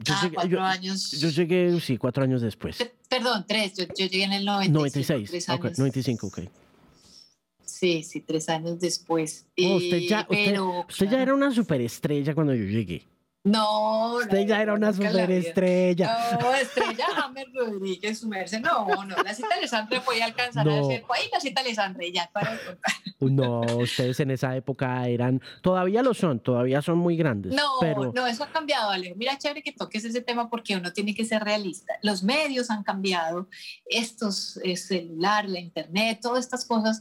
[0.00, 1.10] Yo ah, llegué, cuatro años.
[1.12, 2.76] Yo llegué, sí, cuatro años después.
[3.08, 3.74] Perdón, tres.
[3.74, 5.30] Yo, llegué en el 96.
[5.30, 6.40] 96, ok, 95, ok.
[7.64, 9.46] Sí, sí, tres años después.
[9.64, 13.06] Oh, usted ya, usted ya era una superestrella cuando yo llegué.
[13.46, 16.36] No, Usted ya era una superestrella.
[16.40, 18.58] No, estrella James Rodríguez, su merced.
[18.58, 21.04] No, no, la cita Alessandra podía alcanzar a ser.
[21.14, 22.58] Ahí la cita Alessandra ya para.
[23.20, 27.54] No, ustedes en esa época eran, todavía lo son, todavía son muy grandes.
[27.54, 28.12] No, pero...
[28.12, 29.14] no, eso ha cambiado, Alejo.
[29.16, 31.94] Mira, chévere que toques ese tema porque uno tiene que ser realista.
[32.02, 33.48] Los medios han cambiado,
[33.86, 37.00] estos, el celular, la internet, todas estas cosas.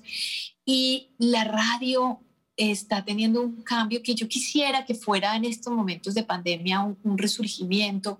[0.63, 2.21] Y la radio
[2.57, 7.17] está teniendo un cambio que yo quisiera que fuera en estos momentos de pandemia un,
[7.17, 8.19] resurgimiento,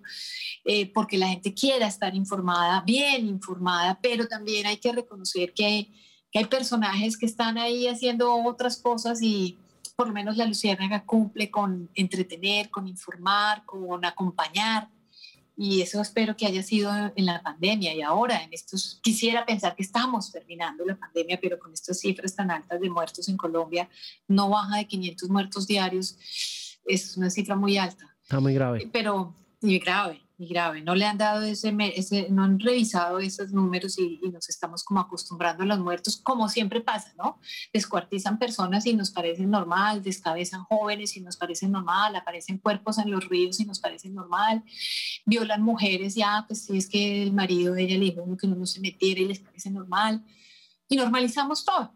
[0.64, 5.90] eh, porque la gente quiera estar informada, bien informada, pero también hay que reconocer que,
[6.32, 9.58] que, hay personajes que están ahí haciendo otras cosas y
[9.96, 14.90] por lo menos la Luciérnaga cumple con entretener, con informar, con acompañar
[15.58, 19.76] y eso espero que haya sido en la pandemia y ahora en estos quisiera pensar
[19.76, 23.90] que estamos terminando la pandemia pero con estas cifras tan altas de muertos en Colombia
[24.28, 26.18] no baja de 500 muertos diarios
[26.86, 28.16] es una cifra muy alta.
[28.22, 28.88] Está muy grave.
[28.92, 30.82] Pero muy grave y grave.
[30.82, 31.72] No le han dado ese,
[32.30, 36.82] no han revisado esos números y, nos estamos como acostumbrando a los muertos, como siempre
[36.82, 37.40] pasa, ¿no?
[37.72, 43.12] Descuartizan personas y nos parecen normal, descabezan jóvenes y nos parece normal, aparecen cuerpos en
[43.12, 44.64] los ríos y nos parece normal,
[45.26, 48.66] violan mujeres, ya, pues si es que el marido de ella le dijo que no
[48.66, 50.24] se metiera y les parece normal,
[50.90, 51.94] y normalizamos todo.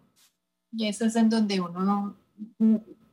[0.72, 2.16] Y eso es en donde uno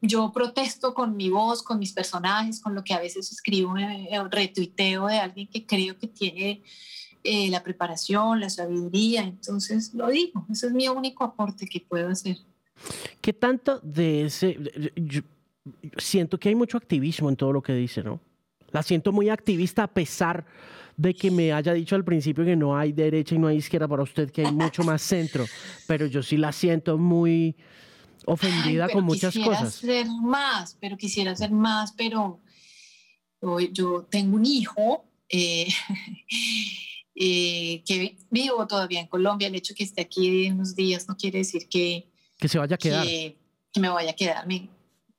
[0.00, 4.08] yo protesto con mi voz, con mis personajes, con lo que a veces escribo, eh,
[4.30, 6.62] retuiteo de alguien que creo que tiene
[7.24, 12.08] eh, la preparación, la sabiduría, entonces lo digo, ese es mi único aporte que puedo
[12.08, 12.36] hacer.
[13.20, 14.58] ¿Qué tanto de ese...
[15.96, 18.20] Siento que hay mucho activismo en todo lo que dice, ¿no?
[18.70, 20.46] La siento muy activista a pesar
[20.96, 23.88] de que me haya dicho al principio que no hay derecha y no hay izquierda
[23.88, 25.44] para usted, que hay mucho más centro,
[25.86, 27.56] pero yo sí la siento muy
[28.26, 29.74] ofendida con muchas cosas.
[29.76, 32.40] Quisiera ser más, pero quisiera ser más, pero
[33.72, 35.68] yo tengo un hijo eh,
[37.14, 39.48] eh, que vivo todavía en Colombia.
[39.48, 42.10] El hecho de que esté aquí unos días no quiere decir que...
[42.38, 43.06] Que se vaya a quedar.
[43.06, 43.36] Que,
[43.78, 44.46] me vaya a quedar.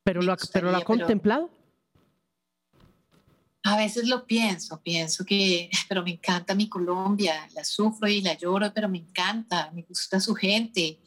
[0.04, 1.50] pero, lo, pero lo ha contemplado.
[3.64, 8.34] A veces lo pienso, pienso que, pero me encanta mi Colombia, la sufro y la
[8.36, 11.00] lloro, pero me encanta, me gusta su gente,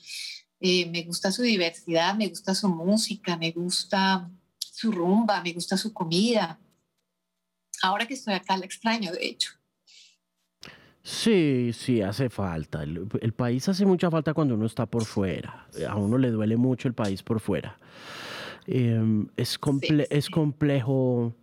[0.61, 5.77] eh, me gusta su diversidad, me gusta su música, me gusta su rumba, me gusta
[5.77, 6.59] su comida.
[7.83, 9.51] Ahora que estoy acá la extraño, de hecho.
[11.03, 12.83] Sí, sí, hace falta.
[12.83, 15.67] El, país hace mucha falta cuando uno está por fuera.
[15.89, 17.79] A uno le duele mucho el país por fuera.
[18.67, 19.59] Em, es,
[20.11, 21.35] es complejo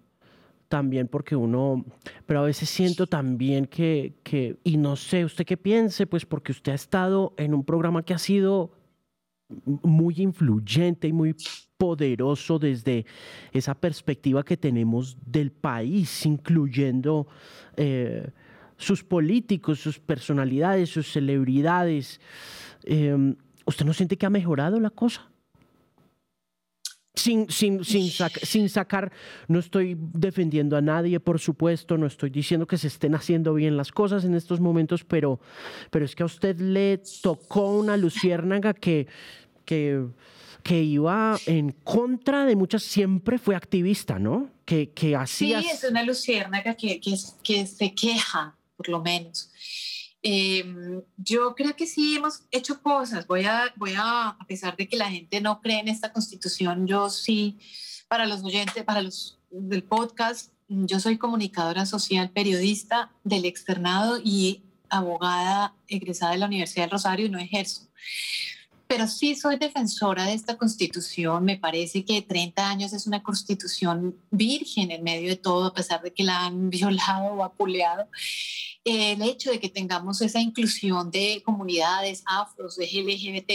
[0.68, 1.86] también porque uno,
[2.26, 6.52] pero a veces siento también que, que, y no sé, usted qué piense, pues porque
[6.52, 8.77] usted ha estado en un programa que ha sido
[9.66, 11.36] muy influyente y muy
[11.78, 13.06] poderoso desde
[13.52, 17.28] esa perspectiva que tenemos del país, incluyendo
[17.76, 18.30] eh,
[18.78, 22.20] sus políticos, sus personalidades, sus celebridades.
[22.84, 25.30] Em, ¿Usted no siente que ha mejorado la cosa?
[27.28, 29.12] Sin, sin, sin, sin, sacar,
[29.50, 33.76] no estoy defendiendo a nadie, por supuesto, no estoy diciendo que se estén haciendo bien
[33.76, 35.42] las cosas en estos momentos, pero,
[35.92, 39.08] pero es que a usted le tocó una luciérnaga que,
[39.66, 40.06] que,
[40.64, 44.50] que iba en contra de muchas, siempre fue activista, ¿no?
[44.64, 45.62] Que, que hacía...
[45.62, 49.52] Sí, es una luciérnaga que, que, que se queja, por lo menos.
[50.24, 53.28] Em, yo creo que sí hemos hecho cosas.
[53.28, 56.88] Voy a, voy a, a pesar de que la gente no cree en esta constitución,
[56.88, 57.58] yo sí,
[58.08, 64.64] para los oyentes, para los del podcast, yo soy comunicadora social, periodista del externado y
[64.90, 67.88] abogada egresada de la Universidad del Rosario y no ejerzo.
[68.88, 71.44] Pero sí soy defensora de esta constitución.
[71.44, 76.02] Me parece que 30 años es una constitución virgen en medio de todo, a pesar
[76.02, 78.08] de que la han violado o apuleado
[78.88, 83.50] el hecho de que tengamos esa inclusión de comunidades afros, de LGBT,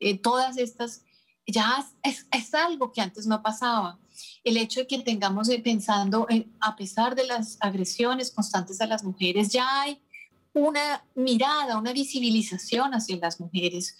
[0.00, 1.04] eh, todas estas,
[1.46, 4.00] ya es, es, algo que antes no pasaba.
[4.42, 6.26] El hecho de que tengamos eh, pensando,
[6.60, 10.02] a pesar de las agresiones constantes a las mujeres, ya hay
[10.54, 13.96] una mirada, una visibilización hacia las mujeres.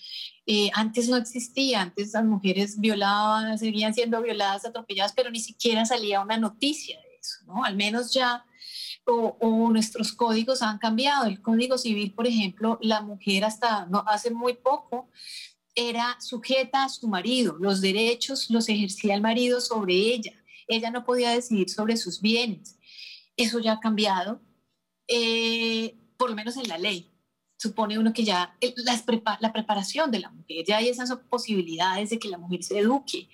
[0.46, 5.84] Eh, antes no existía, antes las mujeres violaban, seguían siendo violadas, atropelladas, pero ni siquiera
[5.84, 7.64] salía una noticia de eso, ¿no?
[7.64, 8.44] Al menos ya
[9.06, 11.26] o, nuestros códigos han cambiado.
[11.26, 15.10] El Código Civil, por ejemplo, la mujer hasta no, hace muy poco
[15.74, 20.32] era sujeta a su marido, los derechos los ejercía el marido sobre ella,
[20.68, 22.78] ella no podía decidir sobre sus bienes.
[23.36, 24.40] Eso ya ha cambiado,
[25.08, 27.10] eh, por lo menos en la ley.
[27.56, 32.18] Supone uno que ya la, la preparación de la mujer, ya hay esas posibilidades de
[32.18, 33.28] que la mujer se eduque,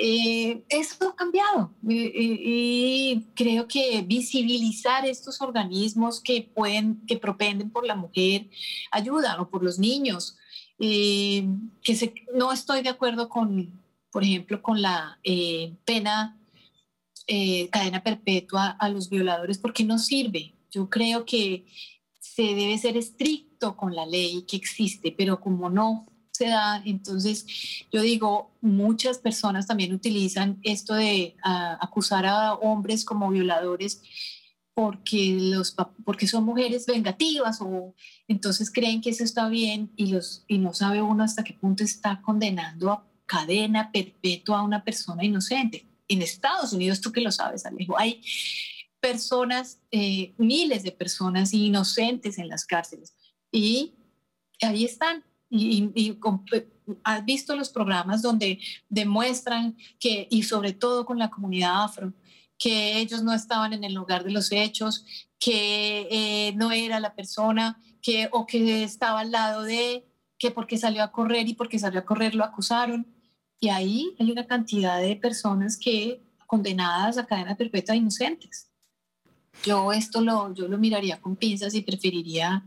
[0.00, 7.84] eh, eso ha cambiado y creo que visibilizar estos organismos que pueden, que propenden por
[7.84, 8.48] la mujer
[8.92, 10.36] ayuda o por los niños.
[10.78, 11.48] Eh,
[11.82, 16.36] que se, no estoy de acuerdo con, por ejemplo, con la eh, pena
[17.70, 20.54] cadena perpetua a los violadores porque no sirve.
[20.70, 21.66] Yo creo que
[22.38, 26.80] se debe ser estricto con la ley que existe, pero como no se da.
[26.84, 27.44] Entonces,
[27.90, 34.02] yo digo, muchas personas también utilizan esto de ah, acusar a hombres como violadores
[34.72, 35.74] porque, los,
[36.04, 37.96] porque son mujeres vengativas o
[38.28, 41.82] entonces creen que eso está bien y, los, y no sabe uno hasta qué punto
[41.82, 45.86] está condenando a cadena perpetua a una persona inocente.
[46.06, 48.22] En Estados Unidos, tú que lo sabes, Alejo, hay
[49.00, 53.14] personas, eh, miles de personas inocentes en las cárceles
[53.50, 53.94] y
[54.60, 56.18] ahí están y,
[57.04, 62.12] has visto los programas donde demuestran que, y sobre todo con la comunidad afro,
[62.58, 65.04] que ellos no estaban en el lugar de los hechos,
[65.38, 70.06] que eh, no era la persona, que, o que estaba al lado de,
[70.38, 73.06] que porque salió a correr y porque salió a correr lo acusaron.
[73.60, 78.67] Y ahí hay una cantidad de personas que condenadas a cadena perpetua inocentes.
[79.64, 82.64] Yo esto lo, yo lo miraría con pinzas y preferiría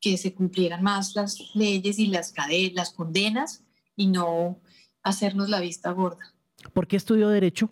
[0.00, 2.34] que se cumplieran más las leyes y las,
[2.74, 3.64] las condenas
[3.96, 4.60] y no
[5.02, 6.34] hacernos la vista gorda.
[6.72, 7.70] ¿Por qué estudió Derecho?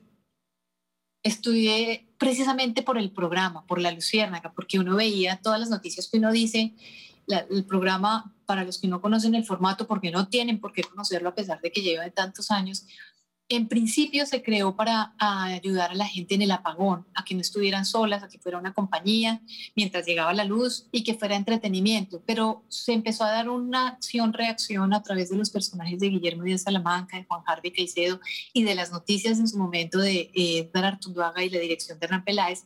[1.22, 6.18] Estudié precisamente por el programa, por la Luciérnaga, porque uno veía todas las noticias que
[6.18, 6.74] uno dice,
[7.26, 11.28] el programa, para los que no conocen el formato, porque no tienen por qué conocerlo
[11.28, 12.86] a pesar de que lleva de tantos años,
[13.54, 17.40] en principio se creó para ayudar a la gente en el apagón, a que no
[17.40, 19.40] estuvieran solas, a que fuera una compañía
[19.74, 22.22] mientras llegaba la luz y que fuera entretenimiento.
[22.26, 26.62] Pero se empezó a dar una acción-reacción a través de los personajes de Guillermo Díaz
[26.62, 28.20] Salamanca, de Juan Harvey Caicedo
[28.52, 32.06] y de las noticias en su momento de eh, Edgar Artunduaga y la dirección de
[32.06, 32.64] Hernán Peláez,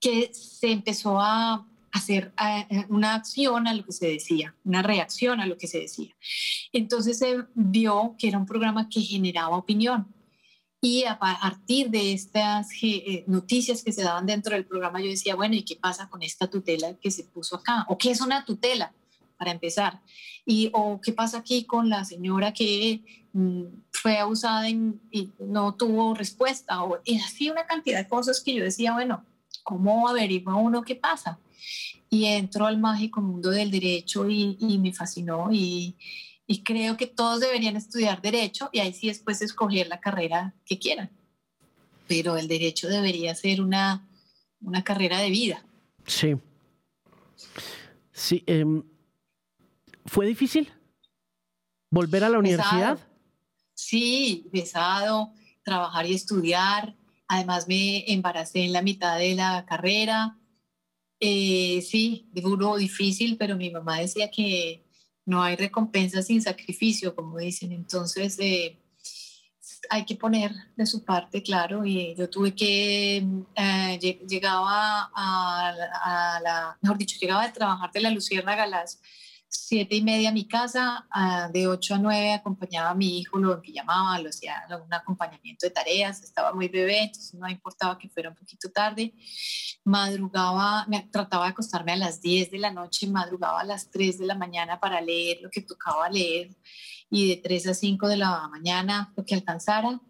[0.00, 2.32] que se empezó a hacer
[2.70, 6.14] eh, una acción a lo que se decía, una reacción a lo que se decía.
[6.72, 10.06] Entonces se vio que era un programa que generaba opinión.
[10.82, 15.34] Y a partir de estas eh, noticias que se daban dentro del programa, yo decía,
[15.34, 17.84] bueno, ¿y qué pasa con esta tutela que se puso acá?
[17.88, 18.94] ¿O qué es una tutela,
[19.36, 20.00] para empezar?
[20.46, 23.02] ¿Y o qué pasa aquí con la señora que
[23.34, 26.82] mm, fue abusada y no tuvo respuesta?
[26.82, 29.22] O, y así una cantidad de cosas que yo decía, bueno,
[29.62, 31.38] ¿cómo averigua uno qué pasa?
[32.10, 35.96] Y entro al mágico mundo del derecho y, me fascinó y,
[36.64, 41.08] creo que todos deberían estudiar derecho y ahí sí después escoger la carrera que quieran.
[42.08, 44.08] Pero el derecho debería ser una,
[44.60, 45.64] una carrera de vida.
[46.06, 46.36] Sí.
[48.12, 48.42] Sí.
[48.46, 48.82] Em,
[50.06, 50.72] ¿Fue difícil
[51.88, 52.98] volver a la universidad?
[53.74, 56.96] Sí, pesado, trabajar y estudiar.
[57.28, 60.39] Además me embaracé en la mitad de la carrera
[61.20, 64.82] eh, sí, duro, difícil, pero mi mamá decía que
[65.26, 67.72] no hay recompensa sin sacrificio, como dicen.
[67.72, 68.78] Entonces, eh,
[69.90, 76.40] hay que poner de su parte, claro, y yo tuve que, eh, llegaba a, a,
[76.40, 78.84] la, mejor dicho, llegaba a trabajar de la Luciérnaga a
[79.50, 81.06] siete y media a mi casa,
[81.52, 85.66] de ocho a nueve acompañaba a mi hijo, lo que llamaba, lo hacía un acompañamiento
[85.66, 89.12] de tareas, estaba muy bebé, entonces no importaba que fuera un poquito tarde.
[89.84, 94.18] Madrugaba, me, trataba de acostarme a las 10 de la noche, madrugaba a las 3
[94.18, 96.56] de la mañana para leer lo que tocaba leer
[97.10, 100.00] y de 3 a 5 de la mañana lo que alcanzara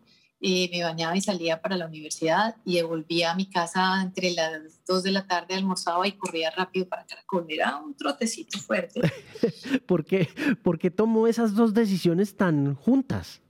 [0.43, 4.83] eh, me bañaba y salía para la universidad y volvía a mi casa entre las
[4.87, 7.45] 2 de la tarde, almorzaba y corría rápido para Caracol.
[7.49, 9.03] Era un trotecito fuerte.
[9.87, 10.29] ¿Por qué,
[10.63, 13.43] ¿Por qué tomó esas dos decisiones tan juntas?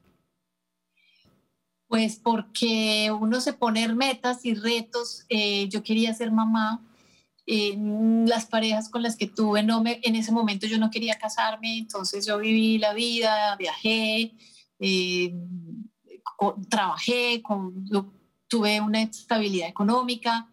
[1.86, 5.26] Pues porque uno se pone metas y retos.
[5.28, 6.84] Eh, yo quería ser mamá
[7.46, 7.76] Eh,
[8.26, 11.78] las parejas con las que tuve, no me, en ese momento yo no quería casarme,
[11.78, 14.34] entonces yo viví la vida, viajé,
[16.40, 17.84] eh, trabajé, con,
[18.48, 20.48] tuve una estabilidad económica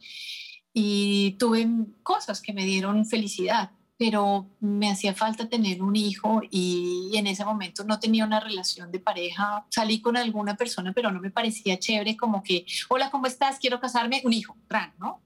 [0.74, 1.68] y tuve
[2.04, 7.44] cosas que me dieron felicidad pero me hacía falta tener un hijo y en ese
[7.44, 9.66] momento no tenía una relación de pareja.
[9.70, 13.58] Salí con alguna persona, pero no me parecía chévere como que, hola, ¿cómo estás?
[13.60, 15.24] Quiero casarme, un hijo, tran, ¿no?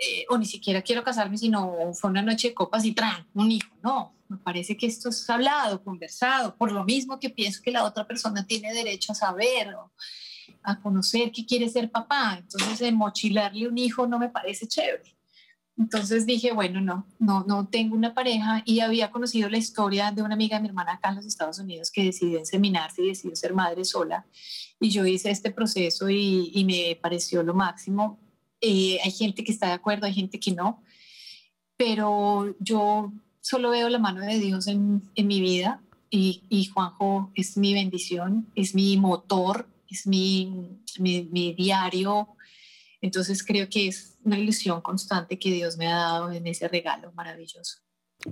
[0.00, 3.52] Eh, o ni siquiera quiero casarme, sino fue una noche de copas y tran, un
[3.52, 4.14] hijo, no.
[4.30, 8.06] Me parece que esto es hablado, conversado, por lo mismo que pienso que la otra
[8.06, 9.92] persona tiene derecho a saber o
[10.62, 12.36] a conocer que quiere ser papá.
[12.38, 15.16] Entonces, mochilarle un hijo no me parece chévere.
[15.76, 20.22] Entonces dije, bueno, no, no, no tengo una pareja y había conocido la historia de
[20.22, 23.34] una amiga de mi hermana acá en los Estados Unidos que decidió inseminarse y decidió
[23.34, 24.26] ser madre sola.
[24.78, 28.20] Y yo hice este proceso y, y me pareció lo máximo.
[28.60, 30.84] Eh, hay gente que está de acuerdo, hay gente que no,
[31.78, 33.10] pero yo
[33.40, 35.80] solo veo la mano de Dios en, en mi vida
[36.10, 42.28] y, y, Juanjo es mi bendición, es mi motor, es mi, mi, mi diario.
[43.00, 47.12] Entonces creo que es una ilusión constante que Dios me ha dado en ese regalo
[47.12, 47.78] maravilloso.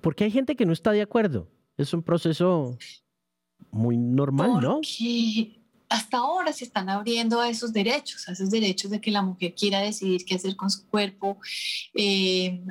[0.03, 1.49] Porque hay gente que no está de acuerdo.
[1.77, 2.77] Es un proceso
[3.71, 4.81] muy normal, ¿no?
[5.89, 9.55] Hasta ahora se están abriendo a esos derechos, a esos derechos de que la mujer
[9.55, 11.39] quiera decidir qué hacer con su cuerpo.
[11.95, 12.63] Eh,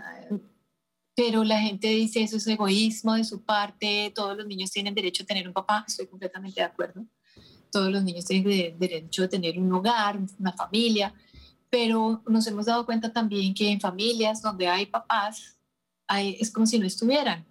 [1.17, 5.23] pero la gente dice eso es egoísmo de su parte, todos los niños tienen derecho
[5.23, 7.07] a tener un papá, estoy completamente de acuerdo.
[7.71, 11.15] Todos los niños tienen derecho a tener un hogar, una familia,
[11.71, 15.57] pero nos hemos dado cuenta también que en familias donde hay papás,
[16.07, 17.47] hay, es como si no estuvieran.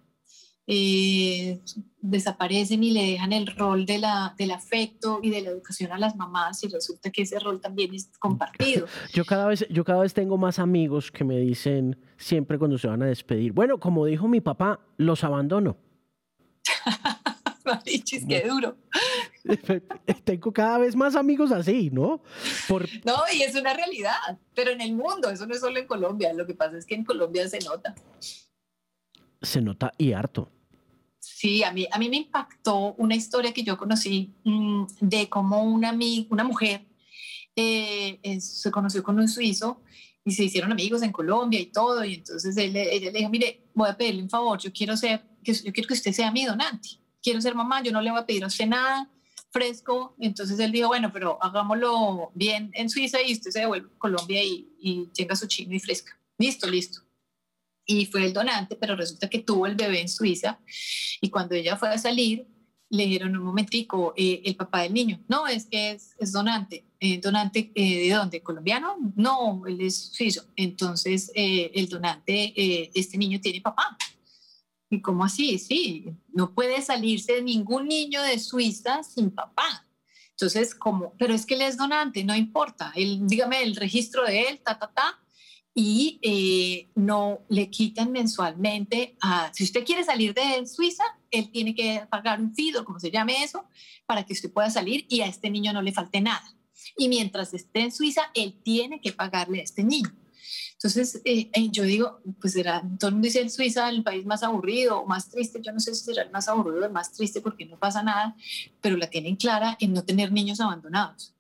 [0.69, 1.61] Eh,
[2.01, 5.99] desaparecen y le dejan el rol de la, del afecto y de la educación a
[5.99, 8.87] las mamás y resulta que ese rol también es compartido.
[9.12, 12.89] Yo cada vez, yo cada vez tengo más amigos que me dicen siempre cuando se
[12.89, 15.77] van a despedir, bueno, como dijo mi papá, los abandono.
[17.64, 18.77] Marichis, qué duro.
[20.25, 22.23] Tengo cada vez más amigos así, ¿no?
[22.69, 22.87] Por...
[23.05, 26.33] No, y es una realidad, pero en el mundo, eso no es solo en Colombia,
[26.33, 27.95] lo que pasa es que en Colombia se nota.
[29.43, 30.51] Se nota y harto.
[31.35, 35.62] Sí, a mí, a mí me impactó una historia que yo conocí mm, de cómo
[35.62, 35.97] una,
[36.31, 36.87] una mujer
[37.55, 39.81] eh, se conoció con un suizo
[40.24, 43.62] y se hicieron amigos en Colombia y todo, y entonces él, ella le dijo, mire,
[43.74, 46.99] voy a pedirle un favor, yo quiero, ser, yo quiero que usted sea mi donante
[47.27, 49.11] quiero ser mamá, yo no le voy a pedir a usted nada
[49.51, 50.14] fresco.
[50.20, 54.45] Entonces él dijo, bueno, pero hagámoslo bien en Suiza y usted se devuelve a Colombia
[54.45, 56.16] y, y tenga su chino y fresca.
[56.39, 57.01] Listo, listo.
[57.87, 60.59] Y fue el donante, pero resulta que tuvo el bebé en Suiza
[61.20, 62.47] y cuando ella fue a salir,
[62.89, 66.84] le dijeron un momentico, eh, el papá del niño, no, es que es, es donante.
[66.99, 68.43] Eh, ¿Donante eh, de dónde?
[68.43, 68.97] ¿Colombiano?
[69.16, 70.45] No, él es suizo.
[70.57, 73.97] Entonces, el donante, este niño tiene papá.
[74.89, 75.59] ¿Y cómo así?
[75.59, 79.84] Sí, no puede salirse ningún niño de Suiza sin papá.
[80.30, 84.43] Entonces, como, pero es que él es donante, no importa, él, dígame el registro de
[84.43, 85.18] él, ta, ta, ta,
[85.79, 91.74] y eh, no le quitan mensualmente a, si usted quiere salir de Suiza, él tiene
[91.74, 93.66] que pagar un FIDO, como se llame eso,
[94.07, 96.43] para que usted pueda salir y a este niño no le falte nada.
[96.97, 100.11] Y mientras esté en Suiza, él tiene que pagarle a este niño.
[100.72, 104.24] Entonces, eh, eh, yo digo, pues será, todo el mundo dice el Suiza el país
[104.24, 106.93] más aburrido o más triste, yo no sé si será el más aburrido o el
[106.93, 108.35] más triste porque no pasa nada,
[108.81, 111.36] pero la tienen clara en no tener niños abandonados.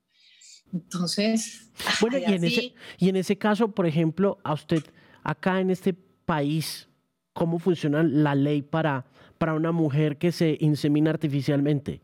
[0.76, 1.70] Entonces,
[2.00, 4.84] bueno, y en, ese, y en ese caso, por ejemplo, a usted,
[5.22, 6.88] acá en este país,
[7.32, 9.06] ¿cómo funciona la ley para,
[9.38, 12.02] para una mujer que se insemina artificialmente?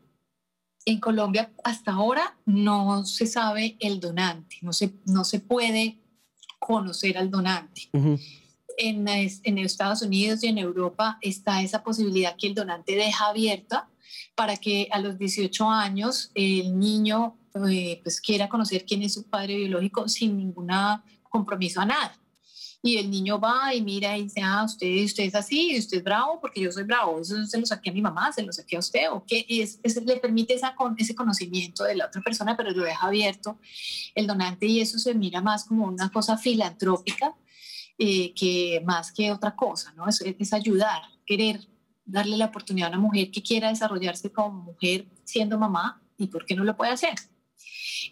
[0.87, 5.99] En Colombia hasta ahora no se sabe el donante, no se, no se puede
[6.59, 7.91] conocer al donante.
[7.93, 13.91] en, en, Estados Unidos y en Europa está esa posibilidad que el donante deja abierta
[14.35, 17.37] para que a los 18 años el niño
[17.71, 20.69] eh, pues quiera conocer quién es su padre biológico sin ningún
[21.31, 22.23] compromiso a nada
[22.83, 26.05] y el niño va y mira y dice, ah, usted, usted es así, usted es
[26.05, 28.75] bravo porque yo soy bravo, eso se lo saqué a mi mamá, se lo saqué
[28.75, 32.57] a usted, o qué, y es, le permite esa, ese conocimiento de la otra persona,
[32.57, 33.59] pero lo deja abierto
[34.17, 37.37] el donante y eso se mira más como una cosa filantrópica
[37.99, 40.09] eh, que más que otra cosa, ¿no?
[40.09, 41.69] Es, es ayudar, querer
[42.05, 46.45] darle la oportunidad a una mujer que quiera desarrollarse como mujer siendo mamá y por
[46.45, 47.15] qué no lo puede hacer.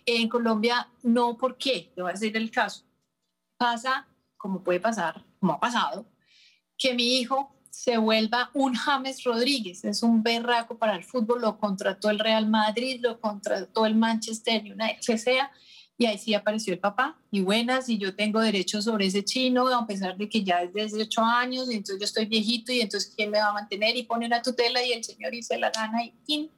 [0.07, 1.93] En Colombia, no, ¿por qué?
[1.95, 2.85] Te voy a decir el caso.
[3.57, 4.07] Pasa
[4.41, 6.07] como puede pasar, como ha pasado,
[6.79, 11.59] que mi hijo se vuelva un James Rodríguez, es un berraco para el fútbol, lo
[11.59, 15.51] contrató el Real Madrid, lo contrató el Manchester United, que sea,
[15.99, 19.69] Y ahí sí apareció el papá, y buenas, y yo tengo derecho sobre ese chino,
[19.69, 22.81] a pesar de que ya es de 18 años, y entonces yo estoy viejito, y
[22.81, 23.95] entonces ¿quién me va a mantener?
[23.95, 26.51] Y pone una tutela, y el señor hizo la gana, y ¡pin!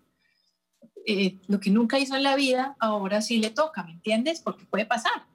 [1.07, 4.41] Eh, lo que nunca hizo en la vida, ahora sí le toca, ¿me entiendes?
[4.41, 5.27] Porque puede pasar.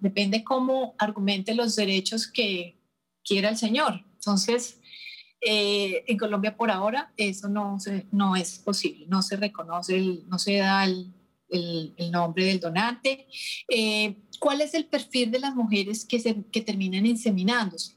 [0.00, 2.78] Depende cómo argumente los derechos que
[3.24, 4.04] quiera el señor.
[4.14, 4.80] Entonces,
[5.40, 7.78] eh, en Colombia por ahora eso no,
[8.12, 11.12] no es posible, no se reconoce, no se da el,
[12.10, 13.26] nombre del donante.
[13.68, 17.96] Eh, ¿Cuál es el perfil de las mujeres que, se, que terminan inseminándose?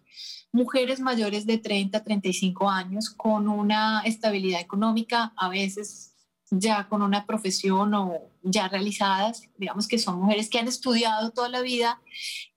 [0.51, 6.14] Mujeres mayores de 30, 35 años con una estabilidad económica, a veces
[6.59, 11.49] ya con una profesión o ya realizadas, digamos que son mujeres que han estudiado toda
[11.49, 12.01] la vida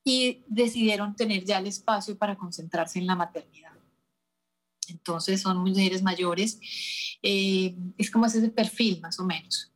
[0.04, 3.72] y decidieron tener ya el espacio para concentrarse en la maternidad.
[4.88, 6.58] Entonces son mujeres mayores,
[7.22, 9.72] eh, es como ese perfil más o menos.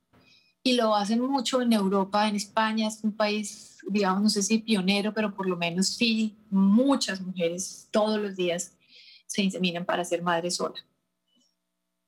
[0.65, 4.59] Y lo hacen mucho en Europa, en España, es un país, digamos, no sé si
[4.59, 8.77] pionero, pero por lo menos sí, muchas mujeres todos los días
[9.27, 10.87] se inseminan para ser madre sola.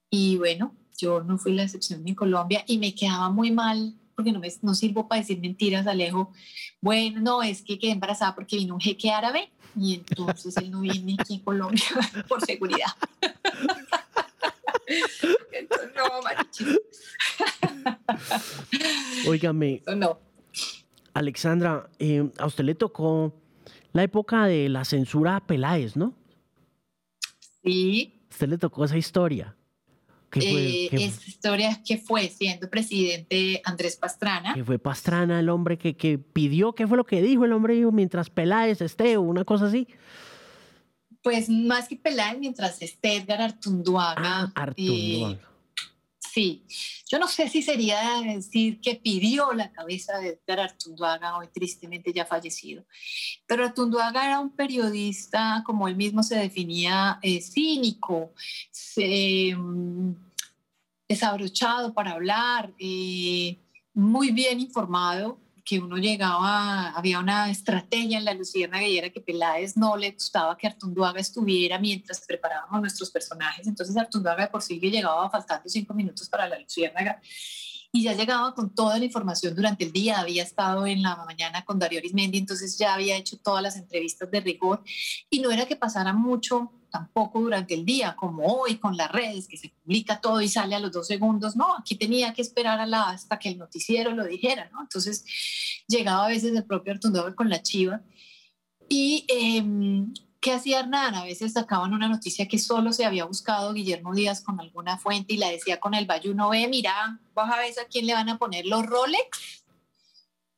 [0.09, 4.33] Y bueno, yo no fui la excepción en Colombia y me quedaba muy mal porque
[4.33, 6.33] no, me, no sirvo para decir mentiras, Alejo.
[6.81, 10.81] Bueno, no, es que quedé embarazada porque vino un jeque árabe y entonces él no
[10.81, 11.83] viene aquí en Colombia
[12.29, 12.93] por seguridad.
[15.53, 16.79] entonces, no, marichis.
[19.29, 19.83] Óigame.
[19.97, 20.19] No.
[21.13, 23.35] Alexandra, eh, a usted le tocó
[23.93, 26.15] la época de la censura a Peláez, ¿no?
[27.63, 28.27] Sí.
[28.31, 29.57] A usted le tocó esa historia.
[30.41, 34.55] Eh, esta historia que fue siendo presidente Andrés Pastrana.
[34.55, 37.75] Que fue Pastrana el hombre que, que pidió, ¿qué fue lo que dijo el hombre?
[37.75, 39.87] Dijo, mientras Peláez esté o una cosa así.
[41.23, 44.15] Pues más que Peláez, mientras esté Edgar Artunduaga.
[44.17, 45.54] Ah, Artunduaga.
[46.35, 46.65] Sí,
[47.07, 52.13] yo no sé si sería decir que pidió la cabeza de Edgar Artunduaga, hoy tristemente
[52.13, 52.85] ya fallecido,
[53.47, 58.33] pero Artunduaga era un periodista, como él mismo se definía, eh, cínico,
[58.97, 60.11] mm,
[61.09, 63.57] desabrochado para hablar, eh,
[63.93, 69.21] muy bien informado, que uno llegaba, había una estrategia en la Luciérnaga y era que
[69.21, 73.67] Peláez no le gustaba que Artunduaga estuviera mientras preparábamos nuestros personajes.
[73.67, 77.21] Entonces Artunduaga por sí que llegaba faltando cinco minutos para la Luciérnaga
[77.97, 81.65] y ya llegaba con toda la información durante el día, había estado en la mañana
[81.65, 84.83] con Darío Arismendi, entonces ya había hecho todas las entrevistas de rigor
[85.31, 89.49] y no era que pasara mucho tampoco durante el día, como hoy con las redes,
[89.49, 91.57] que se publica todo y sale a los dos segundos.
[91.57, 94.81] No, aquí tenía que esperar a la, hasta que el noticiero lo dijera, ¿no?
[94.81, 95.25] Entonces
[95.89, 98.01] llegaba a veces el propio Artundor con la chiva.
[98.89, 101.17] ¿Y em, qué hacía Hernán?
[101.17, 105.35] A veces sacaban una noticia que solo se había buscado Guillermo Díaz con alguna fuente
[105.35, 108.29] y la decía con el Bayuno, ve, mira, vas a ver a quién le van
[108.29, 109.65] a poner los Rolex.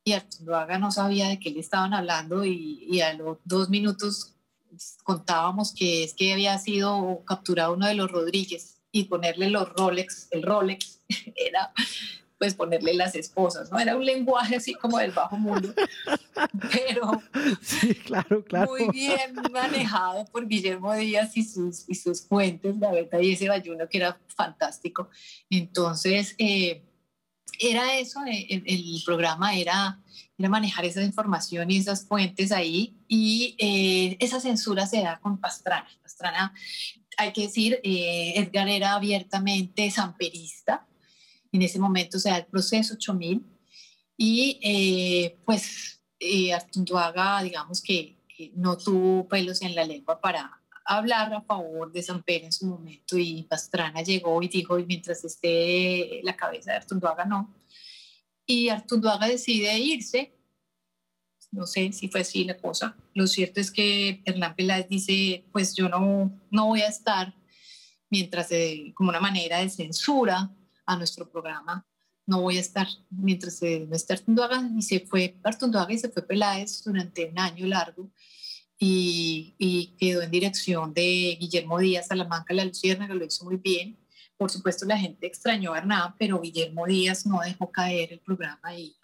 [0.05, 4.36] Y Artunduaga no sabía de qué le estaban hablando y, y a los dos minutos
[5.03, 10.29] contábamos que es que había sido capturado uno de los Rodríguez y ponerle los Rolex,
[10.31, 11.01] el Rolex
[11.37, 11.73] era
[12.39, 13.79] pues ponerle las esposas, ¿no?
[13.79, 15.73] Era un lenguaje así como del bajo mundo,
[16.73, 17.23] pero
[17.63, 18.71] sí, claro, claro.
[18.71, 23.49] muy bien manejado por Guillermo Díaz y sus, y sus fuentes, la verdad, y ese
[23.49, 25.09] bayuno que era fantástico.
[25.49, 26.83] Entonces, eh,
[27.59, 29.99] era eso, eh, el, programa era,
[30.39, 35.39] era, manejar esa información y esas fuentes ahí y eh, esa censura se da con
[35.39, 35.89] Pastrana.
[36.03, 36.55] Pastrana,
[37.17, 40.87] hay que decir, eh, Edgar era abiertamente samperista,
[41.53, 43.45] en ese momento se da el proceso 8000
[44.19, 46.01] y pues
[46.55, 52.03] Artunduaga, digamos que, que no tuvo pelos en la lengua para hablar a favor de
[52.03, 56.79] San Pedro en su momento y Pastrana llegó y dijo, mientras esté la cabeza de
[56.79, 57.53] Artunduaga, no.
[58.47, 60.33] Y Artunduaga decide irse.
[61.51, 62.97] No sé si fue así la cosa.
[63.15, 67.35] Lo cierto es que Hernán Peláez dice, pues yo no, no voy a estar
[68.11, 68.49] mientras,
[68.95, 71.87] como una manera de censura a nuestro programa,
[72.27, 74.69] no voy a estar mientras no esté Artunduaga.
[74.77, 78.11] Y se fue Artunduaga y se fue Peláez durante un año largo
[78.79, 83.97] y, quedó en dirección de Guillermo Díaz Salamanca, la Lucierna, que lo hizo muy bien.
[84.37, 88.75] Por supuesto, la gente extrañó a Hernán, pero Guillermo Díaz no dejó caer el programa
[88.75, 88.97] y,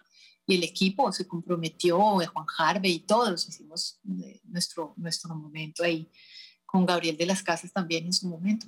[0.45, 6.11] el equipo se comprometió, Juan Harvey y todos hicimos eh, nuestro, nuestro momento ahí,
[6.65, 8.67] con Gabriel de las Casas también en su momento.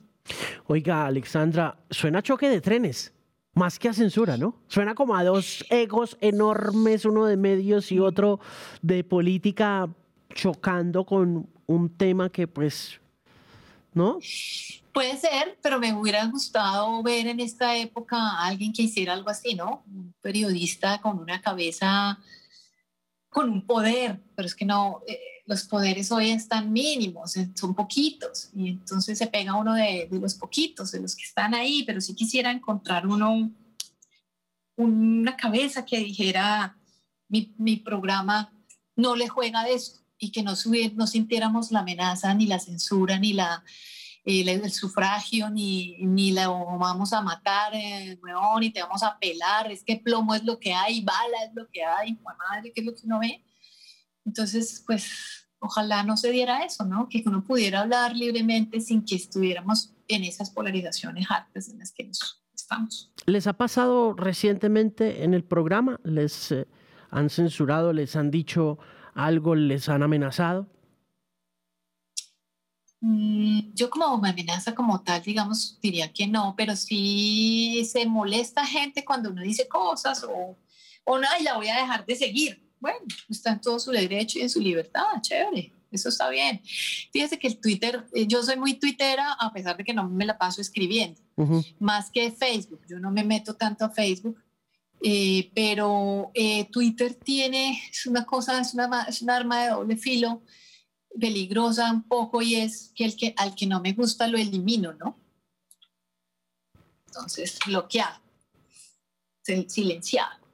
[0.68, 3.11] Oiga, Alexandra, suena choque de trenes.
[3.55, 4.61] Más que a censura, ¿no?
[4.68, 8.39] Suena como a dos egos enormes, uno de medios y otro
[8.82, 9.89] de política
[10.34, 13.01] chocando con un tema que pues
[13.95, 14.20] ¿no?
[14.96, 19.30] Puede ser, pero me hubiera gustado ver en esta época a alguien que hiciera algo
[19.30, 19.84] así, ¿no?
[19.88, 22.18] Un periodista con una cabeza,
[23.28, 27.76] con un poder, pero es que no, eh, los poderes hoy están mínimos, eh, son
[27.76, 32.00] poquitos, y entonces se pega uno de, los poquitos, de los que están ahí, pero
[32.00, 33.52] sí quisiera encontrar uno,
[34.78, 36.78] una cabeza que dijera,
[37.28, 38.54] mi, mi programa
[38.96, 43.34] no le juega de esto y que no sintiéramos la amenaza, ni la censura, ni
[43.34, 43.62] la,
[44.26, 48.19] el, el sufragio, ni, ni la vamos a matar, eh,
[48.59, 51.67] ni te vamos a pelar, es que plomo es lo que hay, bala es lo
[51.69, 52.17] que hay,
[52.49, 53.43] madre, ¿qué es lo que uno ve?
[54.26, 57.07] Entonces, pues ojalá no se diera eso, ¿no?
[57.07, 62.05] Que uno pudiera hablar libremente sin que estuviéramos en esas polarizaciones hartas en las que
[62.05, 63.11] nos estamos.
[63.28, 65.99] ¿Les ha pasado recientemente en el programa?
[66.03, 66.67] ¿Les eh,
[67.11, 68.80] han censurado, les han dicho
[69.13, 70.67] algo, les han amenazado?
[73.08, 79.06] Mm, yo como amenaza como tal, digamos, diría que no, pero sí se molesta gente
[79.06, 80.58] cuando uno dice cosas o,
[81.03, 82.99] o no, y la voy a dejar de seguir bueno,
[83.30, 86.62] está en todo su derecho y en su libertad, chévere, eso está bien.
[87.12, 90.26] Fíjese que el Twitter, eh, yo soy muy twittera a pesar de que no me
[90.26, 91.20] la paso escribiendo,
[91.80, 94.39] más que Facebook, yo no me meto tanto a Facebook,
[95.01, 99.97] eh, pero eh, Twitter tiene, es una cosa, es una, es un arma de doble
[99.97, 100.43] filo,
[101.20, 104.93] peligrosa un poco y es que, el que al que no me gusta lo elimino,
[104.93, 105.18] ¿no?
[107.07, 108.20] Entonces, bloqueado,
[109.68, 110.45] silenciado.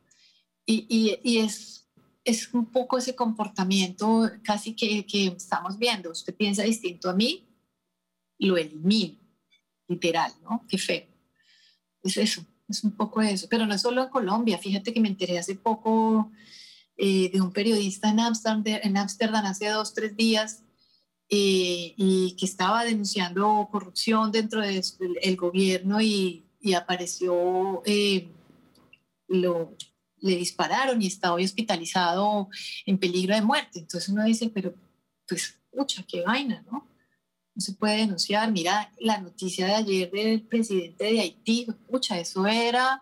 [0.66, 1.82] Y, y, y es
[2.24, 6.12] es un poco ese comportamiento casi que, que, estamos viendo.
[6.12, 7.48] Usted piensa distinto a mí,
[8.40, 9.18] lo elimino,
[9.88, 10.66] literal, ¿no?
[10.68, 11.06] Qué feo.
[12.04, 13.48] Es eso, es un poco eso.
[13.50, 14.58] Pero no es solo en Colombia.
[14.58, 16.32] Fíjate que me enteré hace poco
[17.04, 18.96] eh, de un periodista en Ámsterdam, en
[19.48, 20.64] hace dos, tres días,
[21.30, 28.30] eh, y que estaba denunciando corrupción dentro del de gobierno y, y apareció eh,
[29.28, 29.76] lo
[30.20, 32.48] le dispararon y está hoy hospitalizado
[32.86, 33.80] en peligro de muerte.
[33.80, 34.76] Entonces uno dice, pero
[35.28, 36.88] pues, pucha, qué vaina, ¿no?
[37.56, 38.52] No se puede denunciar.
[38.52, 43.02] Mira la noticia de ayer del presidente de Haití, pucha, eso era,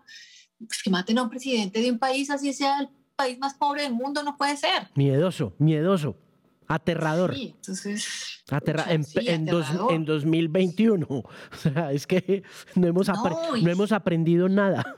[0.57, 3.83] pues que maten a un presidente de un país, así sea el país más pobre
[3.83, 4.89] del mundo, no puede ser.
[4.95, 6.15] Miedoso, miedoso.
[6.67, 7.35] Aterrador.
[7.35, 8.43] Sí, entonces.
[8.49, 11.05] Aterra en, en, dos, en, 2021.
[11.09, 12.43] O sea, es que
[12.75, 14.97] no hemos, no, no hemos aprendido nada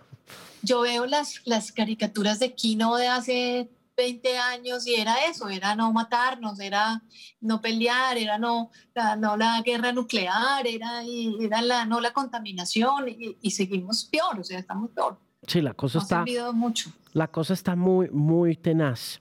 [0.61, 5.75] yo veo las, las caricaturas de Kino de hace 20 años y era eso, era
[5.75, 7.03] no matarnos, era
[7.39, 11.03] no pelear, era no la, no la guerra nuclear, era,
[11.39, 15.19] era la, no la contaminación y, seguimos peor, o sea, estamos peor.
[15.47, 16.23] Sí, la cosa está...
[16.23, 16.91] Ha mucho.
[17.13, 19.19] La cosa está muy, muy tenaz.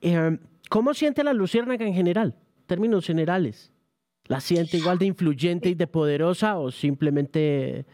[0.00, 0.38] Eh,
[0.68, 2.34] ¿Cómo siente la luciérnaga en general?
[2.66, 3.72] Términos generales.
[4.24, 7.86] ¿La siente igual de influyente y de poderosa o simplemente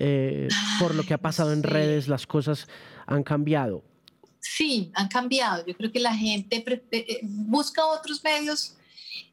[0.00, 2.68] eh, por lo que ha pasado en redes, las cosas
[3.06, 3.82] han cambiado.
[4.38, 5.66] Sí, han cambiado.
[5.66, 8.76] Yo creo que la gente eh, busca otros medios,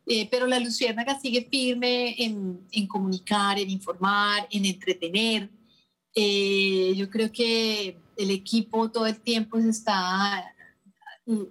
[0.08, 5.50] eh, pero la Luciérnaga sigue firme en, en, comunicar, en informar, en entretener.
[6.16, 10.56] Yo creo que el equipo todo el tiempo se está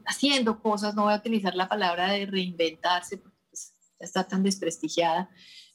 [0.07, 4.43] haciendo cosas, no voy a utilizar la palabra de reinventarse porque pues, ya está tan
[4.43, 5.29] desprestigiada,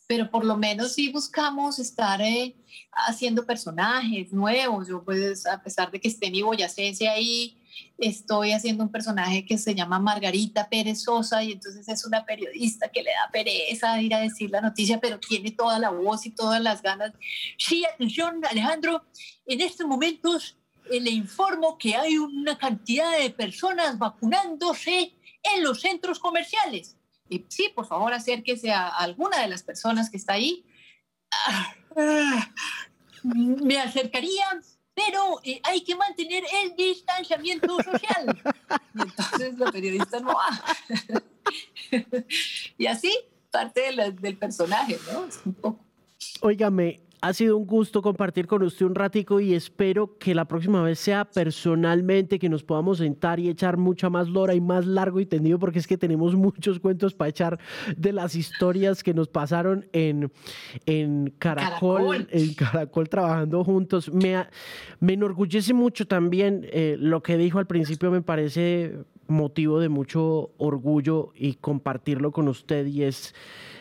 [0.07, 2.55] pero por lo menos sí buscamos estar eh,
[3.07, 4.87] haciendo personajes nuevos.
[4.87, 7.58] Yo pues a pesar de que esté mi boyacense ahí,
[7.97, 12.89] estoy haciendo un personaje que se llama Margarita Pérez Sosa y entonces es una periodista
[12.89, 16.31] que le da pereza ir a decir la noticia, pero tiene toda la voz y
[16.31, 17.13] todas las ganas.
[17.57, 19.03] Sí, atención Alejandro,
[19.45, 20.57] en estos momentos
[20.91, 25.13] eh, le informo que hay una cantidad de personas vacunándose
[25.55, 26.95] en los centros comerciales
[27.29, 30.65] y sí, por favor, acérquese a alguna de las personas que está ahí.
[33.23, 34.45] me acercaría,
[35.05, 38.41] pero eh, hay que mantener el distanciamiento social.
[38.95, 40.63] Y entonces la periodista no va.
[42.77, 43.17] y así,
[43.49, 43.81] parte
[44.19, 45.25] del personaje, ¿no?
[45.25, 45.79] Es un poco.
[46.41, 50.81] Óigame, ha sido un gusto compartir con usted un ratico y espero que la próxima
[50.81, 55.19] vez sea personalmente, que nos podamos sentar y echar mucha más lora y más largo
[55.19, 57.59] y tendido, porque es que tenemos muchos cuentos para echar
[57.97, 60.31] de las historias que nos pasaron en,
[60.85, 64.11] en Caracol, en Caracol trabajando juntos.
[64.13, 64.45] Me,
[64.99, 68.97] me enorgullece mucho también eh, lo que dijo al principio, me parece
[69.27, 73.35] motivo de mucho orgullo y compartirlo con usted y es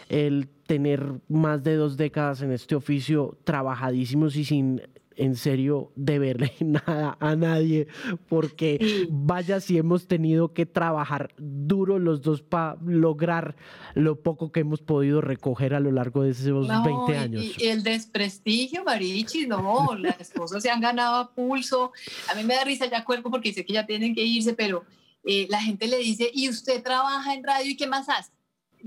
[0.08, 4.82] el tener más de dos décadas en este oficio trabajadísimos y sin
[5.18, 7.88] en serio deberle nada a nadie,
[8.28, 13.56] porque vaya si hemos tenido que trabajar duro los dos para lograr
[13.94, 17.42] lo poco que hemos podido recoger a lo largo de esos 20 años.
[17.42, 21.92] Y, el desprestigio, Marichi, no, las cosas se han ganado a pulso.
[22.30, 24.84] A mí me da risa ya cuerpo porque sé que ya tienen que irse, pero
[25.24, 28.37] eh, la gente le dice, ¿y usted trabaja en radio y qué más hace?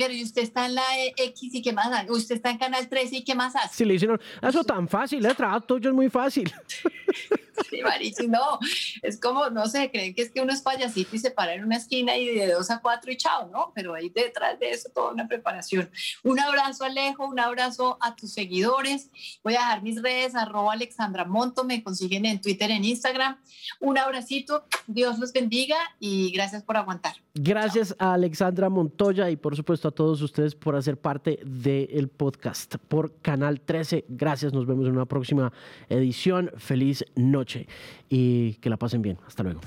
[0.02, 0.84] Pero y usted está en la
[1.16, 3.76] X y qué más hace, usted está en Canal 13 y qué más hace.
[3.76, 6.52] Sí, le dicen, eso tan fácil, el trabajo tuyo es muy fácil.
[7.70, 8.60] Sí, Marichi, no,
[9.02, 11.64] es como, no sé, creen que es que uno es payasito y se para en
[11.64, 13.72] una esquina y de dos a cuatro y chao, ¿no?
[13.76, 15.90] Pero ahí detrás de eso toda una preparación.
[16.24, 19.10] Un abrazo Alejo, un abrazo a tus seguidores.
[19.44, 23.38] Voy a dejar mis redes, arroba Alexandra Monto, me consiguen en Twitter, en Instagram.
[23.80, 27.16] Un abracito, Dios los bendiga y gracias por aguantar.
[27.34, 32.76] Gracias a Alexandra Montoya y por supuesto a todos ustedes por hacer parte del podcast
[32.88, 34.06] por Canal 13.
[34.10, 35.52] Gracias, nos vemos en una próxima
[35.90, 36.52] edición.
[36.58, 37.68] Feliz noche
[38.10, 39.18] y que la pasen bien.
[39.28, 39.62] Hasta luego.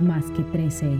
[0.00, 0.98] Más que 13.